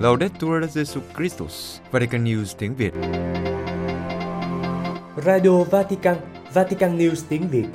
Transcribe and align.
Laudetur 0.00 0.64
Jesu 0.74 1.00
Christus, 1.16 1.78
Vatican 1.90 2.24
News 2.24 2.44
tiếng 2.58 2.74
Việt. 2.74 2.92
Radio 5.16 5.64
Vatican, 5.64 6.16
Vatican 6.54 6.98
News 6.98 7.24
tiếng 7.28 7.48
Việt. 7.48 7.66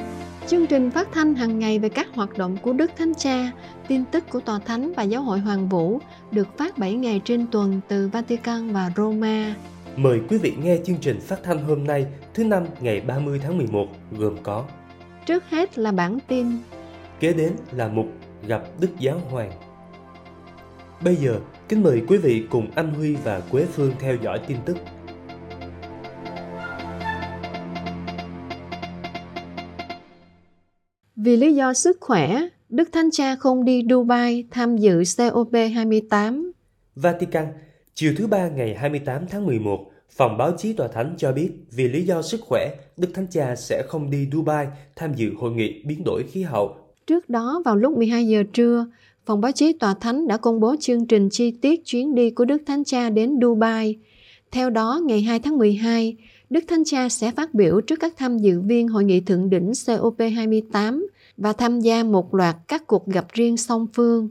Chương 0.48 0.68
trình 0.68 0.92
phát 0.92 1.08
thanh 1.12 1.36
hàng 1.36 1.60
ngày 1.60 1.80
về 1.80 1.90
các 1.90 2.08
hoạt 2.14 2.38
động 2.38 2.58
của 2.62 2.74
Đức 2.74 2.92
Thánh 2.98 3.14
Cha, 3.16 3.52
tin 3.88 4.06
tức 4.06 4.24
của 4.30 4.40
Tòa 4.40 4.60
Thánh 4.60 4.94
và 4.94 5.04
Giáo 5.04 5.22
hội 5.22 5.40
Hoàng 5.40 5.70
Vũ 5.70 6.00
được 6.32 6.58
phát 6.58 6.78
7 6.78 6.94
ngày 6.94 7.22
trên 7.26 7.48
tuần 7.52 7.82
từ 7.88 8.08
Vatican 8.08 8.74
và 8.74 8.92
Roma. 8.96 9.56
Mời 9.96 10.20
quý 10.30 10.38
vị 10.38 10.54
nghe 10.64 10.78
chương 10.86 10.98
trình 11.02 11.20
phát 11.20 11.44
thanh 11.44 11.64
hôm 11.66 11.84
nay, 11.84 12.06
thứ 12.34 12.44
năm 12.44 12.66
ngày 12.80 13.02
30 13.02 13.40
tháng 13.44 13.58
11, 13.58 13.88
gồm 14.12 14.38
có 14.44 14.64
Trước 15.26 15.50
hết 15.50 15.78
là 15.78 15.92
bản 15.92 16.18
tin, 16.28 16.48
Kế 17.20 17.34
đến 17.34 17.52
là 17.72 17.88
mục 17.88 18.06
gặp 18.48 18.64
Đức 18.80 18.90
Giáo 19.00 19.20
Hoàng. 19.32 19.52
Bây 21.04 21.16
giờ, 21.16 21.40
kính 21.70 21.84
mời 21.84 22.02
quý 22.08 22.18
vị 22.18 22.44
cùng 22.50 22.72
anh 22.76 22.94
Huy 22.94 23.16
và 23.16 23.40
Quế 23.52 23.66
Phương 23.66 23.92
theo 24.00 24.16
dõi 24.24 24.40
tin 24.48 24.58
tức. 24.66 24.78
Vì 31.16 31.38
lý 31.38 31.56
do 31.56 31.74
sức 31.74 31.98
khỏe, 32.02 32.42
Đức 32.70 32.90
Thánh 32.92 33.10
Cha 33.12 33.36
không 33.36 33.66
đi 33.66 33.84
Dubai 33.90 34.48
tham 34.52 34.78
dự 34.78 35.02
COP28. 35.02 36.52
Vatican, 36.96 37.48
chiều 37.94 38.14
thứ 38.18 38.28
ba 38.28 38.50
ngày 38.50 38.76
28 38.76 39.28
tháng 39.28 39.46
11, 39.46 39.92
Phòng 40.10 40.38
báo 40.38 40.52
chí 40.58 40.74
tòa 40.74 40.88
thánh 40.88 41.16
cho 41.18 41.32
biết 41.32 41.52
vì 41.72 41.88
lý 41.88 42.04
do 42.04 42.22
sức 42.22 42.42
khỏe, 42.42 42.76
Đức 42.98 43.08
Thánh 43.14 43.28
Cha 43.32 43.56
sẽ 43.56 43.84
không 43.88 44.10
đi 44.10 44.30
Dubai 44.32 44.68
tham 44.96 45.14
dự 45.14 45.34
hội 45.38 45.52
nghị 45.52 45.84
biến 45.86 46.04
đổi 46.06 46.24
khí 46.24 46.44
hậu. 46.44 46.85
Trước 47.08 47.30
đó 47.30 47.62
vào 47.66 47.76
lúc 47.76 47.98
12 47.98 48.28
giờ 48.28 48.44
trưa, 48.54 48.86
Phòng 49.26 49.42
báo 49.42 49.52
chí 49.52 49.74
tòa 49.74 49.94
thánh 49.94 50.28
đã 50.28 50.38
công 50.38 50.60
bố 50.60 50.76
chương 50.80 51.06
trình 51.06 51.30
chi 51.32 51.52
tiết 51.52 51.86
chuyến 51.86 52.16
đi 52.16 52.30
của 52.30 52.46
Đức 52.46 52.62
Thánh 52.66 52.84
Cha 52.84 53.10
đến 53.10 53.40
Dubai. 53.42 53.96
Theo 54.52 54.70
đó, 54.70 55.02
ngày 55.06 55.22
2 55.22 55.40
tháng 55.40 55.58
12, 55.58 56.16
Đức 56.50 56.64
Thánh 56.68 56.84
Cha 56.86 57.10
sẽ 57.10 57.32
phát 57.32 57.54
biểu 57.54 57.82
trước 57.82 58.00
các 58.00 58.14
tham 58.18 58.38
dự 58.38 58.62
viên 58.62 58.88
hội 58.88 59.04
nghị 59.04 59.22
thượng 59.22 59.50
đỉnh 59.50 59.72
COP28 59.72 61.06
và 61.38 61.54
tham 61.54 61.80
gia 61.80 62.04
một 62.04 62.34
loạt 62.34 62.56
các 62.68 62.88
cuộc 62.88 63.08
gặp 63.08 63.26
riêng 63.34 63.58
song 63.58 63.88
phương. 63.94 64.30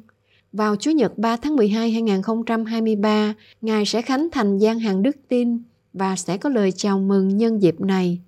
Vào 0.52 0.76
Chủ 0.76 0.90
nhật 0.90 1.18
3 1.18 1.36
tháng 1.36 1.56
12 1.56 1.90
2023, 1.90 3.34
Ngài 3.60 3.84
sẽ 3.86 4.02
khánh 4.02 4.28
thành 4.32 4.58
gian 4.58 4.78
hàng 4.78 5.02
đức 5.02 5.16
tin 5.28 5.58
và 5.92 6.16
sẽ 6.16 6.36
có 6.36 6.48
lời 6.48 6.72
chào 6.72 6.98
mừng 6.98 7.36
nhân 7.36 7.62
dịp 7.62 7.80
này. 7.80 8.20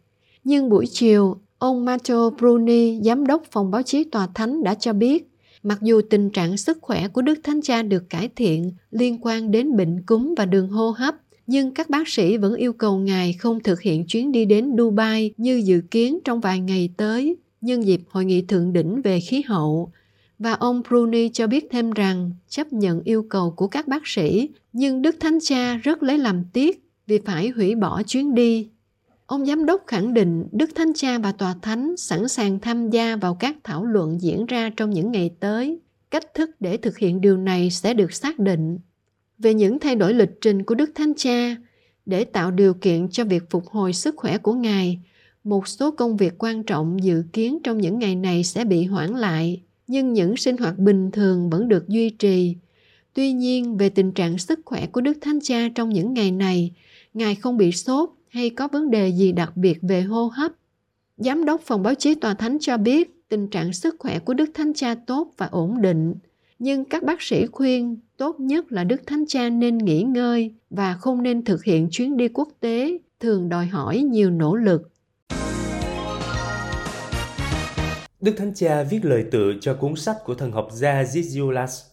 Nhưng 0.44 0.68
buổi 0.68 0.86
chiều, 0.90 1.36
ông 1.58 1.84
Matteo 1.84 2.30
Bruni, 2.30 3.00
giám 3.02 3.26
đốc 3.26 3.42
phòng 3.50 3.70
báo 3.70 3.82
chí 3.82 4.04
tòa 4.04 4.28
thánh 4.34 4.64
đã 4.64 4.74
cho 4.74 4.92
biết, 4.92 5.28
mặc 5.62 5.78
dù 5.82 6.00
tình 6.10 6.30
trạng 6.30 6.56
sức 6.56 6.78
khỏe 6.80 7.08
của 7.08 7.22
Đức 7.22 7.38
Thánh 7.44 7.62
Cha 7.62 7.82
được 7.82 8.10
cải 8.10 8.28
thiện 8.36 8.72
liên 8.90 9.18
quan 9.22 9.50
đến 9.50 9.76
bệnh 9.76 10.02
cúm 10.02 10.34
và 10.36 10.44
đường 10.44 10.68
hô 10.68 10.90
hấp, 10.90 11.14
nhưng 11.46 11.74
các 11.74 11.90
bác 11.90 12.08
sĩ 12.08 12.36
vẫn 12.36 12.54
yêu 12.54 12.72
cầu 12.72 12.98
Ngài 12.98 13.32
không 13.32 13.62
thực 13.62 13.80
hiện 13.80 14.04
chuyến 14.06 14.32
đi 14.32 14.44
đến 14.44 14.74
Dubai 14.78 15.34
như 15.36 15.62
dự 15.64 15.80
kiến 15.90 16.18
trong 16.24 16.40
vài 16.40 16.60
ngày 16.60 16.90
tới, 16.96 17.36
nhân 17.60 17.84
dịp 17.84 18.00
hội 18.08 18.24
nghị 18.24 18.42
thượng 18.42 18.72
đỉnh 18.72 19.02
về 19.02 19.20
khí 19.20 19.42
hậu. 19.46 19.92
Và 20.38 20.52
ông 20.52 20.82
Bruni 20.88 21.28
cho 21.28 21.46
biết 21.46 21.68
thêm 21.70 21.90
rằng 21.90 22.30
chấp 22.48 22.72
nhận 22.72 23.00
yêu 23.04 23.26
cầu 23.28 23.50
của 23.50 23.66
các 23.66 23.88
bác 23.88 24.06
sĩ, 24.06 24.48
nhưng 24.72 25.02
Đức 25.02 25.16
Thánh 25.20 25.38
Cha 25.42 25.76
rất 25.76 26.02
lấy 26.02 26.18
làm 26.18 26.44
tiếc 26.52 26.82
vì 27.06 27.18
phải 27.18 27.48
hủy 27.48 27.74
bỏ 27.74 28.02
chuyến 28.02 28.34
đi. 28.34 28.68
Ông 29.26 29.46
giám 29.46 29.66
đốc 29.66 29.82
khẳng 29.86 30.14
định 30.14 30.46
Đức 30.52 30.70
Thánh 30.74 30.92
Cha 30.94 31.18
và 31.18 31.32
Tòa 31.32 31.54
Thánh 31.62 31.96
sẵn 31.96 32.28
sàng 32.28 32.60
tham 32.60 32.90
gia 32.90 33.16
vào 33.16 33.34
các 33.34 33.56
thảo 33.64 33.84
luận 33.84 34.20
diễn 34.20 34.46
ra 34.46 34.70
trong 34.76 34.90
những 34.90 35.12
ngày 35.12 35.30
tới. 35.40 35.78
Cách 36.10 36.34
thức 36.34 36.50
để 36.60 36.76
thực 36.76 36.98
hiện 36.98 37.20
điều 37.20 37.36
này 37.36 37.70
sẽ 37.70 37.94
được 37.94 38.12
xác 38.12 38.38
định. 38.38 38.78
Về 39.38 39.54
những 39.54 39.78
thay 39.78 39.96
đổi 39.96 40.14
lịch 40.14 40.40
trình 40.40 40.62
của 40.62 40.74
Đức 40.74 40.90
Thánh 40.94 41.12
Cha, 41.16 41.56
để 42.06 42.24
tạo 42.24 42.50
điều 42.50 42.74
kiện 42.74 43.08
cho 43.08 43.24
việc 43.24 43.42
phục 43.50 43.66
hồi 43.66 43.92
sức 43.92 44.14
khỏe 44.16 44.38
của 44.38 44.52
Ngài, 44.52 44.98
một 45.44 45.68
số 45.68 45.90
công 45.90 46.16
việc 46.16 46.34
quan 46.38 46.62
trọng 46.62 47.02
dự 47.02 47.22
kiến 47.32 47.58
trong 47.64 47.78
những 47.78 47.98
ngày 47.98 48.14
này 48.14 48.44
sẽ 48.44 48.64
bị 48.64 48.84
hoãn 48.84 49.10
lại, 49.12 49.62
nhưng 49.86 50.12
những 50.12 50.36
sinh 50.36 50.56
hoạt 50.56 50.78
bình 50.78 51.10
thường 51.10 51.50
vẫn 51.50 51.68
được 51.68 51.88
duy 51.88 52.10
trì. 52.10 52.56
Tuy 53.14 53.32
nhiên, 53.32 53.76
về 53.76 53.88
tình 53.88 54.12
trạng 54.12 54.38
sức 54.38 54.60
khỏe 54.64 54.86
của 54.86 55.00
Đức 55.00 55.18
Thánh 55.20 55.38
Cha 55.42 55.68
trong 55.74 55.88
những 55.88 56.14
ngày 56.14 56.30
này, 56.30 56.72
Ngài 57.14 57.34
không 57.34 57.56
bị 57.56 57.72
sốt 57.72 58.10
hay 58.36 58.50
có 58.50 58.68
vấn 58.68 58.90
đề 58.90 59.08
gì 59.08 59.32
đặc 59.32 59.56
biệt 59.56 59.78
về 59.82 60.02
hô 60.02 60.26
hấp. 60.26 60.52
Giám 61.16 61.44
đốc 61.44 61.60
phòng 61.60 61.82
báo 61.82 61.94
chí 61.94 62.14
tòa 62.14 62.34
thánh 62.34 62.58
cho 62.60 62.76
biết 62.76 63.28
tình 63.28 63.48
trạng 63.48 63.72
sức 63.72 63.96
khỏe 63.98 64.18
của 64.18 64.34
Đức 64.34 64.50
Thánh 64.54 64.72
Cha 64.74 64.94
tốt 64.94 65.32
và 65.36 65.46
ổn 65.46 65.82
định, 65.82 66.14
nhưng 66.58 66.84
các 66.84 67.02
bác 67.02 67.22
sĩ 67.22 67.46
khuyên 67.46 67.96
tốt 68.16 68.40
nhất 68.40 68.72
là 68.72 68.84
Đức 68.84 69.06
Thánh 69.06 69.24
Cha 69.28 69.48
nên 69.48 69.78
nghỉ 69.78 70.02
ngơi 70.02 70.54
và 70.70 70.94
không 70.94 71.22
nên 71.22 71.44
thực 71.44 71.64
hiện 71.64 71.88
chuyến 71.90 72.16
đi 72.16 72.28
quốc 72.28 72.48
tế, 72.60 72.98
thường 73.20 73.48
đòi 73.48 73.66
hỏi 73.66 73.98
nhiều 73.98 74.30
nỗ 74.30 74.56
lực. 74.56 74.90
Đức 78.20 78.32
Thánh 78.36 78.54
Cha 78.54 78.82
viết 78.82 79.04
lời 79.04 79.24
tựa 79.30 79.52
cho 79.60 79.74
cuốn 79.74 79.96
sách 79.96 80.16
của 80.24 80.34
thần 80.34 80.52
học 80.52 80.68
gia 80.72 81.02
Ziziulas. 81.02 81.84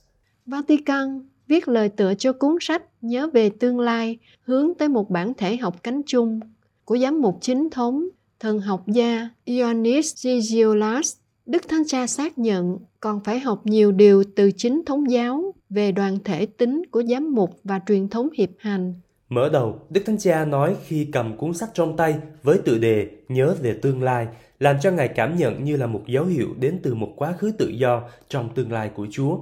Vatican 0.46 1.22
viết 1.54 1.68
lời 1.68 1.90
tựa 1.90 2.14
cho 2.14 2.34
cuốn 2.34 2.58
sách 2.62 2.84
Nhớ 3.02 3.30
về 3.34 3.50
tương 3.50 3.80
lai 3.80 4.18
hướng 4.42 4.74
tới 4.74 4.90
một 4.90 5.10
bản 5.10 5.34
thể 5.34 5.58
học 5.58 5.84
cánh 5.84 6.02
chung 6.06 6.40
của 6.86 6.98
giám 6.98 7.22
mục 7.22 7.38
chính 7.42 7.70
thống 7.70 8.08
thần 8.40 8.60
học 8.60 8.84
gia 8.88 9.30
Ioannis 9.46 10.28
Zizioulas. 10.28 11.16
Đức 11.46 11.68
Thánh 11.68 11.84
Cha 11.88 12.08
xác 12.08 12.38
nhận 12.38 12.78
còn 13.00 13.20
phải 13.24 13.40
học 13.40 13.62
nhiều 13.66 13.92
điều 13.92 14.24
từ 14.36 14.52
chính 14.58 14.86
thống 14.86 15.12
giáo 15.12 15.54
về 15.70 15.92
đoàn 15.92 16.18
thể 16.24 16.46
tính 16.46 16.82
của 16.92 17.04
giám 17.04 17.36
mục 17.36 17.60
và 17.64 17.80
truyền 17.88 18.10
thống 18.10 18.30
hiệp 18.38 18.50
hành. 18.58 18.94
Mở 19.30 19.50
đầu, 19.50 19.80
Đức 19.90 20.02
Thánh 20.06 20.18
Cha 20.18 20.46
nói 20.46 20.76
khi 20.86 21.08
cầm 21.12 21.38
cuốn 21.38 21.54
sách 21.54 21.70
trong 21.74 21.98
tay 21.98 22.16
với 22.44 22.58
tựa 22.66 22.78
đề 22.78 23.08
Nhớ 23.30 23.56
về 23.62 23.80
tương 23.82 24.04
lai, 24.04 24.28
làm 24.60 24.76
cho 24.82 24.92
Ngài 24.92 25.08
cảm 25.08 25.38
nhận 25.38 25.64
như 25.64 25.78
là 25.78 25.88
một 25.88 26.02
dấu 26.08 26.26
hiệu 26.26 26.50
đến 26.60 26.80
từ 26.84 26.96
một 26.96 27.14
quá 27.16 27.34
khứ 27.40 27.52
tự 27.58 27.68
do 27.68 28.04
trong 28.30 28.50
tương 28.56 28.72
lai 28.72 28.90
của 28.96 29.08
Chúa 29.12 29.38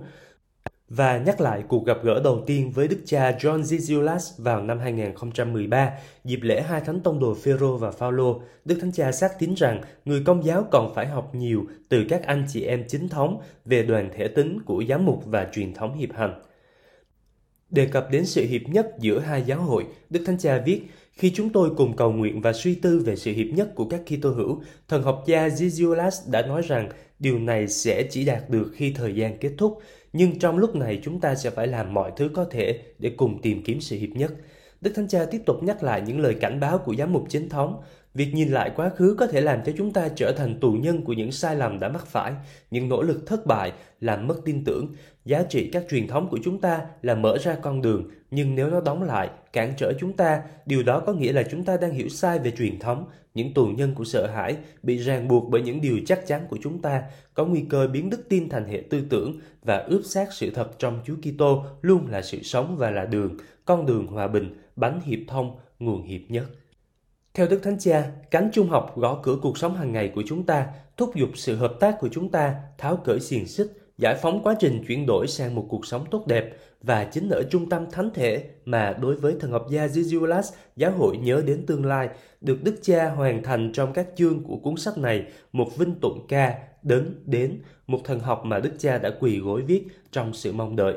và 0.96 1.18
nhắc 1.18 1.41
lại 1.41 1.63
cuộc 1.68 1.85
gặp 1.85 1.97
gỡ 2.03 2.22
đầu 2.24 2.44
tiên 2.47 2.72
với 2.72 2.88
đức 2.88 3.00
cha 3.06 3.31
John 3.31 3.62
Zizioulas 3.62 4.44
vào 4.44 4.63
năm 4.63 4.79
2013, 4.79 5.91
dịp 6.24 6.40
lễ 6.41 6.62
hai 6.62 6.81
thánh 6.81 7.00
tông 7.00 7.19
đồ 7.19 7.35
Phêrô 7.44 7.78
và 7.78 7.91
Phaolô. 7.91 8.41
Đức 8.66 8.78
Thánh 8.81 8.91
Cha 8.91 9.12
xác 9.12 9.40
tín 9.40 9.53
rằng 9.53 9.81
người 10.06 10.24
công 10.25 10.46
giáo 10.46 10.68
còn 10.72 10.94
phải 10.96 11.07
học 11.07 11.35
nhiều 11.35 11.66
từ 11.90 12.06
các 12.09 12.24
anh 12.24 12.46
chị 12.50 12.63
em 12.63 12.84
chính 12.88 13.09
thống 13.09 13.41
về 13.66 13.84
đoàn 13.84 14.09
thể 14.16 14.28
tính 14.28 14.59
của 14.66 14.84
giám 14.90 15.06
mục 15.06 15.24
và 15.25 15.47
truyền 15.53 15.74
thống 15.74 15.97
hiệp 15.97 16.13
hành. 16.13 16.41
Đề 17.69 17.85
cập 17.85 18.12
đến 18.12 18.25
sự 18.25 18.46
hiệp 18.46 18.62
nhất 18.69 18.88
giữa 19.00 19.19
hai 19.19 19.44
giáo 19.46 19.62
hội, 19.62 19.85
Đức 20.09 20.24
Thánh 20.25 20.38
Cha 20.38 20.62
viết, 20.66 20.81
khi 21.13 21.31
chúng 21.35 21.50
tôi 21.50 21.69
cùng 21.78 21.96
cầu 21.96 22.12
nguyện 22.12 22.41
và 22.41 22.53
suy 22.53 22.75
tư 22.75 23.00
về 23.06 23.16
sự 23.16 23.31
hiệp 23.31 23.47
nhất 23.47 23.75
của 23.75 23.85
các 23.85 24.01
Kitô 24.06 24.30
hữu, 24.30 24.62
thần 24.88 25.03
học 25.03 25.24
gia 25.28 25.47
Zizioulas 25.47 26.31
đã 26.31 26.41
nói 26.41 26.62
rằng 26.62 26.90
điều 27.19 27.40
này 27.40 27.68
sẽ 27.68 28.03
chỉ 28.12 28.25
đạt 28.25 28.50
được 28.50 28.72
khi 28.74 28.94
thời 28.96 29.16
gian 29.16 29.38
kết 29.38 29.51
thúc, 29.57 29.80
nhưng 30.13 30.39
trong 30.39 30.57
lúc 30.57 30.75
này 30.75 30.99
chúng 31.03 31.19
ta 31.19 31.35
sẽ 31.35 31.49
phải 31.49 31.67
làm 31.67 31.94
mọi 31.94 32.11
thứ 32.16 32.29
có 32.33 32.45
thể 32.51 32.79
để 32.99 33.11
cùng 33.17 33.41
tìm 33.41 33.63
kiếm 33.63 33.81
sự 33.81 33.97
hiệp 33.97 34.09
nhất. 34.09 34.31
Đức 34.81 34.91
Thánh 34.95 35.07
Cha 35.07 35.25
tiếp 35.25 35.41
tục 35.45 35.63
nhắc 35.63 35.83
lại 35.83 36.01
những 36.01 36.19
lời 36.19 36.35
cảnh 36.41 36.59
báo 36.59 36.77
của 36.77 36.95
giám 36.95 37.13
mục 37.13 37.25
chính 37.29 37.49
thống. 37.49 37.81
Việc 38.13 38.33
nhìn 38.33 38.49
lại 38.49 38.72
quá 38.75 38.89
khứ 38.89 39.16
có 39.19 39.27
thể 39.27 39.41
làm 39.41 39.59
cho 39.66 39.72
chúng 39.77 39.94
ta 39.94 40.09
trở 40.16 40.31
thành 40.31 40.59
tù 40.59 40.72
nhân 40.72 41.01
của 41.03 41.13
những 41.13 41.31
sai 41.31 41.55
lầm 41.55 41.79
đã 41.79 41.89
mắc 41.89 42.07
phải, 42.07 42.33
những 42.72 42.89
nỗ 42.89 43.01
lực 43.01 43.27
thất 43.27 43.45
bại, 43.45 43.73
làm 43.99 44.27
mất 44.27 44.35
tin 44.45 44.63
tưởng. 44.63 44.88
Giá 45.25 45.44
trị 45.44 45.69
các 45.73 45.85
truyền 45.89 46.07
thống 46.07 46.27
của 46.29 46.39
chúng 46.44 46.61
ta 46.61 46.81
là 47.01 47.16
mở 47.16 47.38
ra 47.38 47.55
con 47.61 47.81
đường, 47.81 48.09
nhưng 48.31 48.55
nếu 48.55 48.69
nó 48.69 48.81
đóng 48.81 49.03
lại, 49.03 49.29
cản 49.53 49.73
trở 49.77 49.94
chúng 50.00 50.13
ta, 50.13 50.41
điều 50.66 50.83
đó 50.83 51.00
có 51.00 51.13
nghĩa 51.13 51.33
là 51.33 51.44
chúng 51.51 51.63
ta 51.63 51.77
đang 51.77 51.91
hiểu 51.91 52.09
sai 52.09 52.39
về 52.39 52.51
truyền 52.51 52.79
thống, 52.79 53.05
những 53.33 53.53
tù 53.53 53.66
nhân 53.66 53.95
của 53.95 54.03
sợ 54.03 54.27
hãi, 54.27 54.55
bị 54.83 54.97
ràng 54.97 55.27
buộc 55.27 55.50
bởi 55.50 55.61
những 55.61 55.81
điều 55.81 56.00
chắc 56.05 56.27
chắn 56.27 56.41
của 56.50 56.57
chúng 56.63 56.81
ta, 56.81 57.03
có 57.33 57.45
nguy 57.45 57.66
cơ 57.69 57.88
biến 57.88 58.09
đức 58.09 58.30
tin 58.30 58.50
thành 58.50 58.65
hệ 58.65 58.83
tư 58.89 59.01
tưởng 59.09 59.39
và 59.63 59.77
ướp 59.77 60.01
xác 60.06 60.33
sự 60.33 60.50
thật 60.50 60.80
trong 60.80 61.00
Chúa 61.06 61.15
Kitô 61.15 61.65
luôn 61.81 62.07
là 62.07 62.21
sự 62.21 62.44
sống 62.44 62.75
và 62.77 62.91
là 62.91 63.06
đường, 63.06 63.38
con 63.65 63.86
đường 63.86 64.07
hòa 64.07 64.27
bình, 64.27 64.62
bánh 64.75 65.01
hiệp 65.06 65.19
thông, 65.27 65.57
nguồn 65.80 66.03
hiệp 66.03 66.21
nhất. 66.30 66.45
Theo 67.33 67.48
Đức 67.48 67.63
Thánh 67.63 67.80
Cha, 67.80 68.12
cánh 68.31 68.50
trung 68.54 68.69
học 68.69 68.98
gõ 68.98 69.19
cửa 69.24 69.38
cuộc 69.42 69.57
sống 69.57 69.75
hàng 69.75 69.94
ngày 69.94 70.12
của 70.16 70.24
chúng 70.25 70.45
ta, 70.45 70.68
thúc 70.98 71.16
giục 71.16 71.30
sự 71.36 71.56
hợp 71.56 71.74
tác 71.80 72.00
của 72.00 72.10
chúng 72.12 72.30
ta, 72.30 72.56
tháo 72.78 72.98
cởi 72.98 73.19
xiềng 73.19 73.48
xích, 73.48 73.68
giải 73.98 74.16
phóng 74.22 74.44
quá 74.44 74.56
trình 74.60 74.83
chuyển 74.88 75.06
đổi 75.06 75.28
sang 75.28 75.56
một 75.56 75.66
cuộc 75.69 75.86
sống 75.86 76.06
tốt 76.12 76.28
đẹp 76.28 76.57
và 76.81 77.04
chính 77.04 77.30
ở 77.30 77.44
trung 77.50 77.69
tâm 77.69 77.86
thánh 77.92 78.10
thể 78.13 78.44
mà 78.66 78.94
đối 79.01 79.16
với 79.16 79.36
thần 79.39 79.51
học 79.51 79.66
gia 79.69 79.88
Zizioulas, 79.88 80.44
giáo 80.75 80.92
hội 80.92 81.18
nhớ 81.18 81.44
đến 81.45 81.66
tương 81.66 81.86
lai, 81.86 82.10
được 82.42 82.63
Đức 82.63 82.75
Cha 82.81 83.10
hoàn 83.10 83.44
thành 83.44 83.72
trong 83.74 83.94
các 83.94 84.07
chương 84.16 84.44
của 84.44 84.57
cuốn 84.57 84.77
sách 84.77 84.98
này 84.98 85.25
một 85.51 85.77
vinh 85.77 85.95
tụng 86.01 86.25
ca 86.27 86.57
đến 86.84 87.16
đến 87.25 87.62
một 87.88 88.00
thần 88.04 88.19
học 88.19 88.45
mà 88.45 88.60
Đức 88.60 88.74
Cha 88.80 88.98
đã 88.98 89.12
quỳ 89.19 89.39
gối 89.39 89.62
viết 89.62 89.84
trong 90.12 90.34
sự 90.34 90.51
mong 90.51 90.75
đợi. 90.75 90.95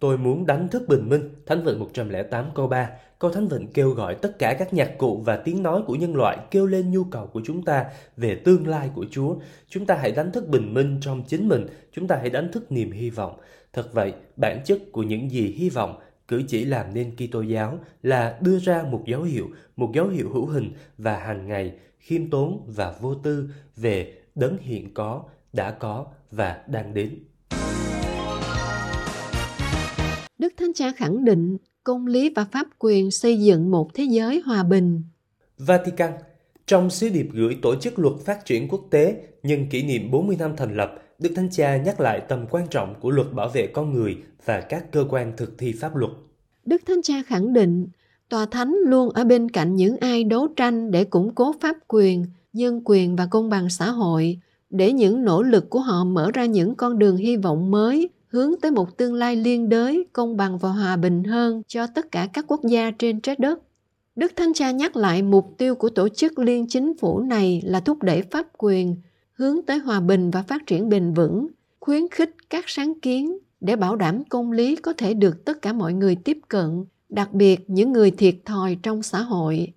Tôi 0.00 0.18
muốn 0.18 0.46
đánh 0.46 0.68
thức 0.68 0.82
bình 0.88 1.08
minh, 1.08 1.30
Thánh 1.46 1.64
vận 1.64 1.78
108 1.80 2.50
câu 2.54 2.66
3, 2.66 2.90
câu 3.18 3.30
thánh 3.30 3.48
vịnh 3.48 3.66
kêu 3.72 3.90
gọi 3.90 4.14
tất 4.14 4.38
cả 4.38 4.56
các 4.58 4.74
nhạc 4.74 4.98
cụ 4.98 5.22
và 5.24 5.36
tiếng 5.36 5.62
nói 5.62 5.82
của 5.86 5.94
nhân 5.94 6.16
loại 6.16 6.38
kêu 6.50 6.66
lên 6.66 6.90
nhu 6.90 7.04
cầu 7.04 7.26
của 7.26 7.40
chúng 7.44 7.64
ta 7.64 7.84
về 8.16 8.34
tương 8.34 8.66
lai 8.66 8.90
của 8.94 9.06
Chúa. 9.10 9.36
Chúng 9.68 9.86
ta 9.86 9.94
hãy 9.94 10.12
đánh 10.12 10.32
thức 10.32 10.48
bình 10.48 10.74
minh 10.74 10.98
trong 11.00 11.22
chính 11.26 11.48
mình, 11.48 11.66
chúng 11.92 12.08
ta 12.08 12.16
hãy 12.16 12.30
đánh 12.30 12.52
thức 12.52 12.72
niềm 12.72 12.90
hy 12.90 13.10
vọng. 13.10 13.38
Thật 13.72 13.92
vậy, 13.92 14.12
bản 14.36 14.60
chất 14.64 14.78
của 14.92 15.02
những 15.02 15.30
gì 15.30 15.54
hy 15.56 15.70
vọng 15.70 15.98
cử 16.28 16.42
chỉ 16.48 16.64
làm 16.64 16.94
nên 16.94 17.16
Kitô 17.16 17.40
giáo 17.40 17.78
là 18.02 18.38
đưa 18.40 18.58
ra 18.58 18.82
một 18.82 19.02
dấu 19.06 19.22
hiệu, 19.22 19.48
một 19.76 19.90
dấu 19.94 20.08
hiệu 20.08 20.30
hữu 20.32 20.46
hình 20.46 20.72
và 20.98 21.18
hàng 21.18 21.48
ngày 21.48 21.72
khiêm 21.98 22.30
tốn 22.30 22.64
và 22.66 22.94
vô 23.00 23.14
tư 23.14 23.48
về 23.76 24.18
đấng 24.34 24.58
hiện 24.58 24.94
có, 24.94 25.22
đã 25.52 25.70
có 25.70 26.06
và 26.30 26.62
đang 26.66 26.94
đến. 26.94 27.18
Đức 30.38 30.52
Thánh 30.56 30.72
Cha 30.74 30.92
khẳng 30.96 31.24
định 31.24 31.56
công 31.88 32.06
lý 32.06 32.32
và 32.36 32.44
pháp 32.44 32.66
quyền 32.78 33.10
xây 33.10 33.40
dựng 33.40 33.70
một 33.70 33.94
thế 33.94 34.04
giới 34.04 34.42
hòa 34.46 34.62
bình. 34.62 35.02
Vatican 35.58 36.12
trong 36.66 36.90
sứ 36.90 37.08
điệp 37.08 37.28
gửi 37.32 37.56
Tổ 37.62 37.74
chức 37.76 37.98
Luật 37.98 38.14
Phát 38.24 38.44
triển 38.44 38.68
Quốc 38.68 38.80
tế 38.90 39.16
nhân 39.42 39.66
kỷ 39.70 39.82
niệm 39.82 40.10
40 40.10 40.36
năm 40.38 40.52
thành 40.56 40.76
lập, 40.76 40.94
Đức 41.18 41.30
Thánh 41.36 41.48
Cha 41.50 41.76
nhắc 41.76 42.00
lại 42.00 42.22
tầm 42.28 42.46
quan 42.50 42.66
trọng 42.70 42.94
của 43.00 43.10
luật 43.10 43.32
bảo 43.32 43.48
vệ 43.48 43.66
con 43.66 43.92
người 43.92 44.16
và 44.44 44.60
các 44.60 44.92
cơ 44.92 45.04
quan 45.10 45.32
thực 45.36 45.58
thi 45.58 45.72
pháp 45.72 45.96
luật. 45.96 46.12
Đức 46.64 46.82
Thánh 46.86 47.02
Cha 47.02 47.22
khẳng 47.26 47.52
định, 47.52 47.88
Tòa 48.28 48.46
Thánh 48.46 48.76
luôn 48.86 49.10
ở 49.10 49.24
bên 49.24 49.50
cạnh 49.50 49.76
những 49.76 49.96
ai 49.96 50.24
đấu 50.24 50.48
tranh 50.56 50.90
để 50.90 51.04
củng 51.04 51.34
cố 51.34 51.54
pháp 51.60 51.76
quyền, 51.88 52.26
nhân 52.52 52.82
quyền 52.84 53.16
và 53.16 53.26
công 53.26 53.48
bằng 53.48 53.70
xã 53.70 53.90
hội, 53.90 54.38
để 54.70 54.92
những 54.92 55.24
nỗ 55.24 55.42
lực 55.42 55.70
của 55.70 55.80
họ 55.80 56.04
mở 56.04 56.30
ra 56.34 56.44
những 56.46 56.74
con 56.74 56.98
đường 56.98 57.16
hy 57.16 57.36
vọng 57.36 57.70
mới 57.70 58.08
hướng 58.28 58.60
tới 58.60 58.70
một 58.70 58.96
tương 58.96 59.14
lai 59.14 59.36
liên 59.36 59.68
đới, 59.68 60.06
công 60.12 60.36
bằng 60.36 60.58
và 60.58 60.68
hòa 60.68 60.96
bình 60.96 61.24
hơn 61.24 61.62
cho 61.68 61.86
tất 61.86 62.12
cả 62.12 62.28
các 62.32 62.44
quốc 62.48 62.60
gia 62.64 62.90
trên 62.90 63.20
trái 63.20 63.36
đất. 63.38 63.58
Đức 64.16 64.32
Thánh 64.36 64.52
Cha 64.54 64.70
nhắc 64.70 64.96
lại 64.96 65.22
mục 65.22 65.54
tiêu 65.58 65.74
của 65.74 65.88
tổ 65.88 66.08
chức 66.08 66.38
liên 66.38 66.66
chính 66.68 66.98
phủ 66.98 67.20
này 67.20 67.62
là 67.64 67.80
thúc 67.80 68.02
đẩy 68.02 68.22
pháp 68.22 68.46
quyền, 68.58 68.96
hướng 69.32 69.62
tới 69.66 69.78
hòa 69.78 70.00
bình 70.00 70.30
và 70.30 70.42
phát 70.42 70.66
triển 70.66 70.88
bền 70.88 71.12
vững, 71.14 71.48
khuyến 71.80 72.02
khích 72.10 72.34
các 72.50 72.64
sáng 72.66 73.00
kiến 73.00 73.38
để 73.60 73.76
bảo 73.76 73.96
đảm 73.96 74.24
công 74.24 74.52
lý 74.52 74.76
có 74.76 74.92
thể 74.92 75.14
được 75.14 75.44
tất 75.44 75.62
cả 75.62 75.72
mọi 75.72 75.92
người 75.92 76.14
tiếp 76.14 76.38
cận, 76.48 76.84
đặc 77.08 77.32
biệt 77.32 77.70
những 77.70 77.92
người 77.92 78.10
thiệt 78.10 78.34
thòi 78.44 78.76
trong 78.82 79.02
xã 79.02 79.20
hội. 79.20 79.72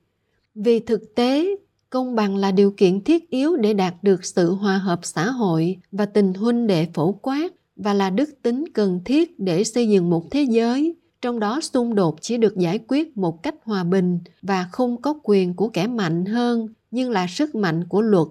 Vì 0.55 0.79
thực 0.79 1.15
tế, 1.15 1.55
công 1.89 2.15
bằng 2.15 2.35
là 2.35 2.51
điều 2.51 2.71
kiện 2.71 3.03
thiết 3.03 3.29
yếu 3.29 3.55
để 3.55 3.73
đạt 3.73 3.93
được 4.01 4.25
sự 4.25 4.53
hòa 4.53 4.77
hợp 4.77 4.99
xã 5.03 5.31
hội 5.31 5.77
và 5.91 6.05
tình 6.05 6.33
huynh 6.33 6.67
đệ 6.67 6.87
phổ 6.93 7.11
quát 7.11 7.49
và 7.83 7.93
là 7.93 8.09
đức 8.09 8.29
tính 8.41 8.63
cần 8.73 8.99
thiết 9.05 9.39
để 9.39 9.63
xây 9.63 9.89
dựng 9.89 10.09
một 10.09 10.31
thế 10.31 10.43
giới, 10.43 10.95
trong 11.21 11.39
đó 11.39 11.61
xung 11.61 11.95
đột 11.95 12.15
chỉ 12.21 12.37
được 12.37 12.57
giải 12.57 12.79
quyết 12.87 13.17
một 13.17 13.43
cách 13.43 13.55
hòa 13.63 13.83
bình 13.83 14.19
và 14.41 14.67
không 14.71 15.01
có 15.01 15.19
quyền 15.23 15.53
của 15.53 15.67
kẻ 15.67 15.87
mạnh 15.87 16.25
hơn, 16.25 16.67
nhưng 16.91 17.11
là 17.11 17.27
sức 17.27 17.55
mạnh 17.55 17.87
của 17.89 18.01
luật. 18.01 18.27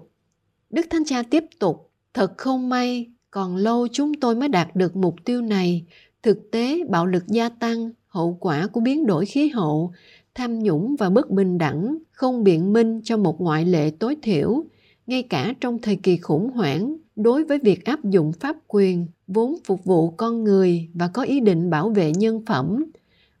Đức 0.69 0.85
thánh 0.89 1.03
cha 1.05 1.23
tiếp 1.23 1.43
tục, 1.59 1.91
thật 2.13 2.37
không 2.37 2.69
may, 2.69 3.07
còn 3.31 3.55
lâu 3.55 3.87
chúng 3.91 4.13
tôi 4.13 4.35
mới 4.35 4.49
đạt 4.49 4.75
được 4.75 4.95
mục 4.95 5.15
tiêu 5.25 5.41
này. 5.41 5.85
Thực 6.23 6.51
tế, 6.51 6.79
bạo 6.89 7.05
lực 7.05 7.27
gia 7.27 7.49
tăng, 7.49 7.89
hậu 8.07 8.37
quả 8.39 8.67
của 8.67 8.79
biến 8.79 9.05
đổi 9.05 9.25
khí 9.25 9.49
hậu, 9.49 9.91
tham 10.35 10.59
nhũng 10.59 10.95
và 10.99 11.09
bất 11.09 11.29
bình 11.29 11.57
đẳng 11.57 11.97
không 12.11 12.43
biện 12.43 12.73
minh 12.73 13.01
cho 13.03 13.17
một 13.17 13.41
ngoại 13.41 13.65
lệ 13.65 13.91
tối 13.99 14.17
thiểu, 14.21 14.63
ngay 15.07 15.23
cả 15.23 15.53
trong 15.61 15.79
thời 15.79 15.95
kỳ 15.95 16.17
khủng 16.17 16.51
hoảng 16.51 16.97
đối 17.15 17.43
với 17.43 17.59
việc 17.59 17.85
áp 17.85 18.05
dụng 18.05 18.31
pháp 18.39 18.55
quyền 18.67 19.07
vốn 19.33 19.55
phục 19.63 19.85
vụ 19.85 20.09
con 20.09 20.43
người 20.43 20.89
và 20.93 21.07
có 21.07 21.23
ý 21.23 21.39
định 21.39 21.69
bảo 21.69 21.89
vệ 21.89 22.11
nhân 22.11 22.45
phẩm. 22.45 22.85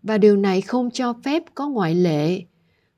Và 0.03 0.17
điều 0.17 0.37
này 0.37 0.61
không 0.61 0.91
cho 0.91 1.13
phép 1.23 1.43
có 1.55 1.69
ngoại 1.69 1.95
lệ. 1.95 2.43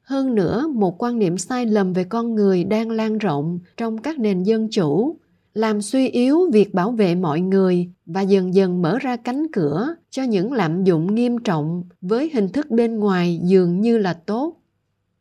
Hơn 0.01 0.35
nữa, 0.35 0.67
một 0.73 1.03
quan 1.03 1.19
niệm 1.19 1.37
sai 1.37 1.65
lầm 1.65 1.93
về 1.93 2.03
con 2.03 2.35
người 2.35 2.63
đang 2.63 2.91
lan 2.91 3.17
rộng 3.17 3.59
trong 3.77 3.97
các 3.97 4.19
nền 4.19 4.43
dân 4.43 4.67
chủ, 4.71 5.15
làm 5.53 5.81
suy 5.81 6.09
yếu 6.09 6.49
việc 6.51 6.73
bảo 6.73 6.91
vệ 6.91 7.15
mọi 7.15 7.41
người 7.41 7.89
và 8.05 8.21
dần 8.21 8.53
dần 8.53 8.81
mở 8.81 8.99
ra 8.99 9.15
cánh 9.15 9.51
cửa 9.51 9.95
cho 10.09 10.23
những 10.23 10.53
lạm 10.53 10.83
dụng 10.83 11.15
nghiêm 11.15 11.37
trọng 11.37 11.83
với 12.01 12.29
hình 12.33 12.49
thức 12.49 12.71
bên 12.71 12.99
ngoài 12.99 13.39
dường 13.43 13.81
như 13.81 13.97
là 13.97 14.13
tốt. 14.13 14.59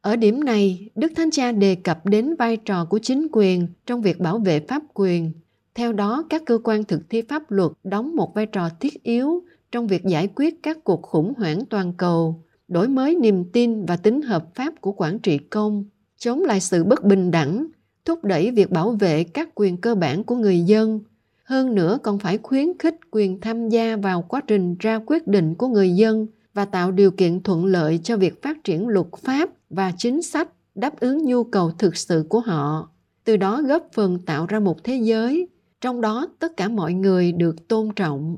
Ở 0.00 0.16
điểm 0.16 0.44
này, 0.44 0.90
đức 0.94 1.12
thánh 1.16 1.30
cha 1.30 1.52
đề 1.52 1.74
cập 1.74 2.06
đến 2.06 2.34
vai 2.38 2.56
trò 2.56 2.84
của 2.84 2.98
chính 2.98 3.26
quyền 3.32 3.66
trong 3.86 4.02
việc 4.02 4.20
bảo 4.20 4.38
vệ 4.38 4.60
pháp 4.60 4.82
quyền 4.94 5.32
theo 5.74 5.92
đó, 5.92 6.24
các 6.30 6.42
cơ 6.46 6.58
quan 6.64 6.84
thực 6.84 7.10
thi 7.10 7.22
pháp 7.22 7.50
luật 7.50 7.72
đóng 7.84 8.16
một 8.16 8.34
vai 8.34 8.46
trò 8.46 8.68
thiết 8.80 9.02
yếu 9.02 9.42
trong 9.72 9.86
việc 9.86 10.04
giải 10.04 10.28
quyết 10.34 10.62
các 10.62 10.84
cuộc 10.84 11.02
khủng 11.02 11.32
hoảng 11.36 11.64
toàn 11.70 11.92
cầu, 11.92 12.44
đổi 12.68 12.88
mới 12.88 13.14
niềm 13.14 13.44
tin 13.52 13.84
và 13.84 13.96
tính 13.96 14.22
hợp 14.22 14.54
pháp 14.54 14.80
của 14.80 14.92
quản 14.92 15.18
trị 15.18 15.38
công, 15.38 15.84
chống 16.18 16.42
lại 16.42 16.60
sự 16.60 16.84
bất 16.84 17.04
bình 17.04 17.30
đẳng, 17.30 17.66
thúc 18.04 18.24
đẩy 18.24 18.50
việc 18.50 18.70
bảo 18.70 18.90
vệ 18.90 19.24
các 19.24 19.48
quyền 19.54 19.76
cơ 19.76 19.94
bản 19.94 20.24
của 20.24 20.36
người 20.36 20.60
dân. 20.60 21.00
Hơn 21.44 21.74
nữa, 21.74 21.98
còn 22.02 22.18
phải 22.18 22.38
khuyến 22.38 22.78
khích 22.78 22.96
quyền 23.10 23.40
tham 23.40 23.68
gia 23.68 23.96
vào 23.96 24.22
quá 24.22 24.40
trình 24.46 24.76
ra 24.80 25.00
quyết 25.06 25.26
định 25.26 25.54
của 25.54 25.68
người 25.68 25.90
dân 25.90 26.26
và 26.54 26.64
tạo 26.64 26.92
điều 26.92 27.10
kiện 27.10 27.42
thuận 27.42 27.64
lợi 27.64 28.00
cho 28.02 28.16
việc 28.16 28.42
phát 28.42 28.64
triển 28.64 28.88
luật 28.88 29.06
pháp 29.22 29.50
và 29.70 29.92
chính 29.98 30.22
sách 30.22 30.48
đáp 30.74 31.00
ứng 31.00 31.24
nhu 31.24 31.44
cầu 31.44 31.70
thực 31.78 31.96
sự 31.96 32.26
của 32.28 32.40
họ, 32.40 32.90
từ 33.24 33.36
đó 33.36 33.62
góp 33.62 33.88
phần 33.92 34.18
tạo 34.26 34.46
ra 34.46 34.60
một 34.60 34.84
thế 34.84 34.96
giới 35.02 35.48
trong 35.82 36.00
đó 36.00 36.28
tất 36.38 36.56
cả 36.56 36.68
mọi 36.68 36.92
người 36.92 37.32
được 37.32 37.68
tôn 37.68 37.88
trọng 37.96 38.36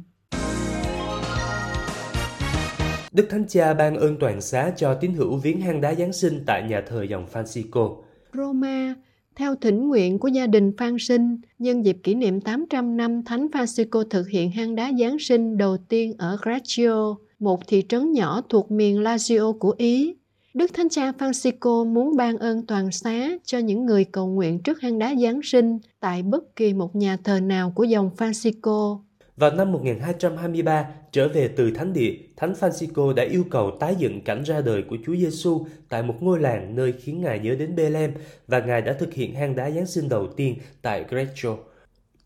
Đức 3.12 3.26
Thánh 3.30 3.44
Cha 3.48 3.74
ban 3.74 3.96
ơn 3.96 4.16
toàn 4.20 4.40
xá 4.40 4.72
cho 4.76 4.94
tín 4.94 5.12
hữu 5.14 5.36
viếng 5.36 5.60
hang 5.60 5.80
đá 5.80 5.94
Giáng 5.94 6.12
sinh 6.12 6.42
tại 6.46 6.62
nhà 6.62 6.82
thờ 6.88 7.02
dòng 7.02 7.26
Francisco. 7.32 7.96
Roma, 8.32 8.94
theo 9.36 9.54
thỉnh 9.54 9.88
nguyện 9.88 10.18
của 10.18 10.28
gia 10.28 10.46
đình 10.46 10.72
Phan 10.78 10.96
Sinh, 10.98 11.40
nhân 11.58 11.84
dịp 11.84 11.96
kỷ 12.02 12.14
niệm 12.14 12.40
800 12.40 12.96
năm 12.96 13.22
Thánh 13.24 13.46
Francisco 13.46 14.04
thực 14.04 14.28
hiện 14.28 14.50
hang 14.50 14.74
đá 14.74 14.92
Giáng 15.00 15.18
sinh 15.18 15.56
đầu 15.56 15.76
tiên 15.88 16.14
ở 16.18 16.38
Greccio, 16.42 17.16
một 17.38 17.66
thị 17.66 17.84
trấn 17.88 18.12
nhỏ 18.12 18.42
thuộc 18.48 18.70
miền 18.70 19.02
Lazio 19.02 19.58
của 19.58 19.74
Ý. 19.78 20.14
Đức 20.54 20.70
Thánh 20.74 20.88
Cha 20.88 21.12
Francisco 21.18 21.84
muốn 21.84 22.16
ban 22.16 22.38
ơn 22.38 22.66
toàn 22.66 22.90
xá 22.90 23.28
cho 23.44 23.58
những 23.58 23.86
người 23.86 24.04
cầu 24.04 24.26
nguyện 24.26 24.62
trước 24.62 24.80
hang 24.80 24.98
đá 24.98 25.14
Giáng 25.22 25.40
sinh 25.42 25.78
tại 26.00 26.22
bất 26.22 26.56
kỳ 26.56 26.74
một 26.74 26.96
nhà 26.96 27.16
thờ 27.24 27.40
nào 27.40 27.72
của 27.74 27.84
dòng 27.84 28.10
Francisco. 28.16 29.00
Vào 29.36 29.50
năm 29.50 29.72
1223, 29.72 30.86
trở 31.12 31.28
về 31.28 31.48
từ 31.48 31.70
thánh 31.70 31.92
địa, 31.92 32.14
Thánh 32.36 32.52
Francisco 32.52 33.14
đã 33.14 33.22
yêu 33.22 33.44
cầu 33.50 33.70
tái 33.80 33.94
dựng 33.98 34.20
cảnh 34.24 34.42
ra 34.42 34.60
đời 34.60 34.82
của 34.90 34.96
Chúa 35.06 35.16
Giêsu 35.16 35.66
tại 35.88 36.02
một 36.02 36.14
ngôi 36.20 36.40
làng 36.40 36.76
nơi 36.76 36.92
khiến 36.92 37.20
Ngài 37.20 37.38
nhớ 37.38 37.54
đến 37.54 37.76
Bethlehem 37.76 38.12
và 38.46 38.60
Ngài 38.60 38.82
đã 38.82 38.92
thực 38.92 39.14
hiện 39.14 39.34
hang 39.34 39.56
đá 39.56 39.70
Giáng 39.70 39.86
sinh 39.86 40.08
đầu 40.08 40.26
tiên 40.36 40.56
tại 40.82 41.04
Greccio. 41.08 41.56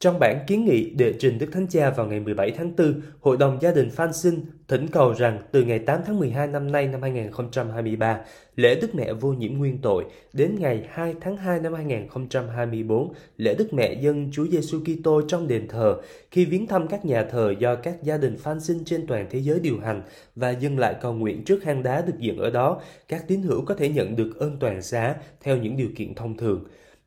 Trong 0.01 0.19
bản 0.19 0.45
kiến 0.47 0.65
nghị 0.65 0.91
đệ 0.91 1.13
trình 1.19 1.39
Đức 1.39 1.47
Thánh 1.53 1.67
Cha 1.67 1.91
vào 1.91 2.07
ngày 2.07 2.21
17 2.21 2.51
tháng 2.51 2.77
4, 2.77 3.01
Hội 3.21 3.37
đồng 3.37 3.59
gia 3.61 3.73
đình 3.73 3.91
Phan 3.91 4.13
Sinh 4.13 4.41
thỉnh 4.69 4.87
cầu 4.93 5.13
rằng 5.13 5.39
từ 5.53 5.65
ngày 5.65 5.79
8 5.79 6.01
tháng 6.07 6.19
12 6.19 6.47
năm 6.47 6.73
nay 6.73 6.87
năm 6.87 7.03
2023, 7.03 8.21
lễ 8.57 8.79
Đức 8.81 8.95
Mẹ 8.95 9.13
vô 9.13 9.33
nhiễm 9.33 9.53
nguyên 9.53 9.79
tội, 9.83 10.05
đến 10.33 10.57
ngày 10.59 10.87
2 10.91 11.15
tháng 11.21 11.37
2 11.37 11.61
năm 11.61 11.75
2024, 11.75 13.13
lễ 13.37 13.55
Đức 13.55 13.75
Mẹ 13.75 13.93
dân 13.93 14.31
Chúa 14.33 14.47
Giêsu 14.47 14.81
Kitô 14.81 15.23
trong 15.29 15.49
đền 15.49 15.69
thờ, 15.69 15.97
khi 16.31 16.45
viếng 16.45 16.67
thăm 16.67 16.89
các 16.89 17.05
nhà 17.05 17.25
thờ 17.25 17.55
do 17.59 17.77
các 17.77 18.03
gia 18.03 18.17
đình 18.17 18.37
Phan 18.39 18.61
Sinh 18.61 18.85
trên 18.85 19.07
toàn 19.07 19.27
thế 19.31 19.39
giới 19.39 19.61
điều 19.61 19.81
hành 19.81 20.03
và 20.37 20.51
dừng 20.51 20.79
lại 20.79 20.95
cầu 21.01 21.13
nguyện 21.13 21.45
trước 21.45 21.65
hang 21.65 21.83
đá 21.83 22.03
được 22.07 22.19
dựng 22.19 22.39
ở 22.39 22.51
đó, 22.51 22.81
các 23.09 23.29
tín 23.29 23.43
hữu 23.43 23.65
có 23.65 23.75
thể 23.75 23.89
nhận 23.89 24.17
được 24.17 24.37
ơn 24.39 24.57
toàn 24.61 24.83
xá 24.83 25.15
theo 25.41 25.57
những 25.57 25.77
điều 25.77 25.89
kiện 25.97 26.15
thông 26.15 26.37
thường. 26.37 26.65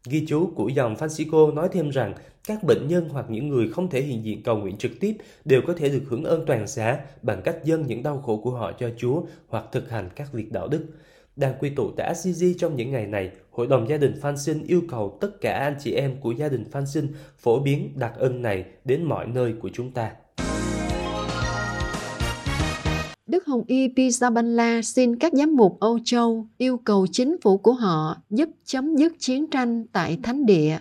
Ghi 0.09 0.25
chú 0.27 0.51
của 0.55 0.67
dòng 0.67 0.95
Francisco 0.95 1.53
nói 1.53 1.69
thêm 1.71 1.89
rằng 1.89 2.13
các 2.47 2.63
bệnh 2.63 2.87
nhân 2.87 3.09
hoặc 3.09 3.25
những 3.29 3.47
người 3.49 3.69
không 3.69 3.89
thể 3.89 4.01
hiện 4.01 4.25
diện 4.25 4.43
cầu 4.43 4.57
nguyện 4.57 4.77
trực 4.77 4.91
tiếp 4.99 5.17
đều 5.45 5.61
có 5.67 5.73
thể 5.73 5.89
được 5.89 6.03
hưởng 6.07 6.23
ơn 6.23 6.45
toàn 6.45 6.67
xá 6.67 6.99
bằng 7.21 7.41
cách 7.41 7.57
dâng 7.63 7.85
những 7.87 8.03
đau 8.03 8.17
khổ 8.17 8.37
của 8.37 8.51
họ 8.51 8.71
cho 8.71 8.89
Chúa 8.97 9.23
hoặc 9.47 9.65
thực 9.71 9.89
hành 9.89 10.09
các 10.15 10.33
việc 10.33 10.51
đạo 10.51 10.67
đức. 10.67 10.85
Đang 11.35 11.53
quy 11.59 11.69
tụ 11.69 11.91
tại 11.91 12.07
Assisi 12.07 12.55
trong 12.57 12.75
những 12.75 12.91
ngày 12.91 13.07
này, 13.07 13.31
Hội 13.51 13.67
đồng 13.67 13.89
gia 13.89 13.97
đình 13.97 14.19
Phan 14.21 14.37
Sinh 14.37 14.63
yêu 14.63 14.81
cầu 14.89 15.17
tất 15.21 15.41
cả 15.41 15.53
anh 15.53 15.75
chị 15.79 15.93
em 15.93 16.15
của 16.21 16.31
gia 16.31 16.49
đình 16.49 16.65
Phan 16.71 16.87
Sinh 16.87 17.07
phổ 17.37 17.59
biến 17.59 17.93
đặc 17.95 18.13
ân 18.17 18.41
này 18.41 18.65
đến 18.85 19.03
mọi 19.03 19.27
nơi 19.27 19.53
của 19.61 19.69
chúng 19.73 19.91
ta. 19.91 20.11
Hồng 23.51 23.63
Y 23.67 23.87
Pizzaballa 23.87 24.81
xin 24.81 25.15
các 25.15 25.33
giám 25.33 25.55
mục 25.55 25.79
Âu 25.79 25.99
Châu 26.05 26.47
yêu 26.57 26.77
cầu 26.85 27.07
chính 27.11 27.41
phủ 27.41 27.57
của 27.57 27.73
họ 27.73 28.17
giúp 28.29 28.49
chấm 28.65 28.95
dứt 28.95 29.13
chiến 29.19 29.49
tranh 29.49 29.85
tại 29.93 30.19
Thánh 30.23 30.45
Địa. 30.45 30.77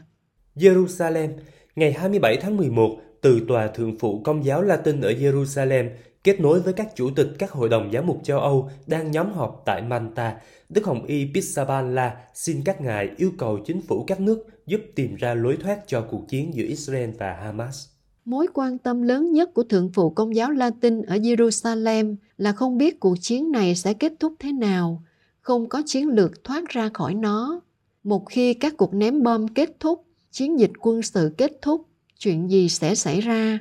Jerusalem, 0.56 1.28
ngày 1.76 1.92
27 1.92 2.36
tháng 2.36 2.56
11, 2.56 2.98
từ 3.20 3.40
Tòa 3.48 3.66
Thượng 3.66 3.98
phụ 3.98 4.20
Công 4.24 4.44
giáo 4.44 4.62
Latin 4.62 5.00
ở 5.00 5.10
Jerusalem 5.10 5.88
kết 6.24 6.40
nối 6.40 6.60
với 6.60 6.72
các 6.72 6.96
chủ 6.96 7.10
tịch 7.16 7.28
các 7.38 7.50
hội 7.50 7.68
đồng 7.68 7.90
giám 7.92 8.06
mục 8.06 8.20
châu 8.22 8.40
Âu 8.40 8.70
đang 8.86 9.10
nhóm 9.10 9.32
họp 9.32 9.62
tại 9.66 9.82
Manta, 9.82 10.36
Đức 10.68 10.84
Hồng 10.84 11.04
Y 11.06 11.32
Pizzaballa 11.34 12.10
xin 12.34 12.62
các 12.64 12.80
ngài 12.80 13.10
yêu 13.16 13.30
cầu 13.38 13.58
chính 13.66 13.80
phủ 13.82 14.04
các 14.06 14.20
nước 14.20 14.46
giúp 14.66 14.80
tìm 14.94 15.16
ra 15.16 15.34
lối 15.34 15.56
thoát 15.56 15.78
cho 15.86 16.06
cuộc 16.10 16.28
chiến 16.28 16.54
giữa 16.54 16.64
Israel 16.64 17.10
và 17.18 17.32
Hamas. 17.32 17.89
Mối 18.24 18.46
quan 18.54 18.78
tâm 18.78 19.02
lớn 19.02 19.32
nhất 19.32 19.54
của 19.54 19.62
Thượng 19.62 19.90
phụ 19.92 20.10
Công 20.10 20.36
giáo 20.36 20.50
Latin 20.50 21.02
ở 21.02 21.16
Jerusalem 21.16 22.16
là 22.38 22.52
không 22.52 22.78
biết 22.78 23.00
cuộc 23.00 23.16
chiến 23.20 23.52
này 23.52 23.74
sẽ 23.74 23.94
kết 23.94 24.12
thúc 24.20 24.34
thế 24.38 24.52
nào, 24.52 25.02
không 25.40 25.68
có 25.68 25.82
chiến 25.86 26.08
lược 26.08 26.44
thoát 26.44 26.68
ra 26.68 26.90
khỏi 26.94 27.14
nó. 27.14 27.60
Một 28.04 28.24
khi 28.28 28.54
các 28.54 28.76
cuộc 28.76 28.94
ném 28.94 29.22
bom 29.22 29.48
kết 29.48 29.80
thúc, 29.80 30.04
chiến 30.30 30.60
dịch 30.60 30.72
quân 30.80 31.02
sự 31.02 31.34
kết 31.38 31.52
thúc, 31.62 31.86
chuyện 32.18 32.50
gì 32.50 32.68
sẽ 32.68 32.94
xảy 32.94 33.20
ra? 33.20 33.58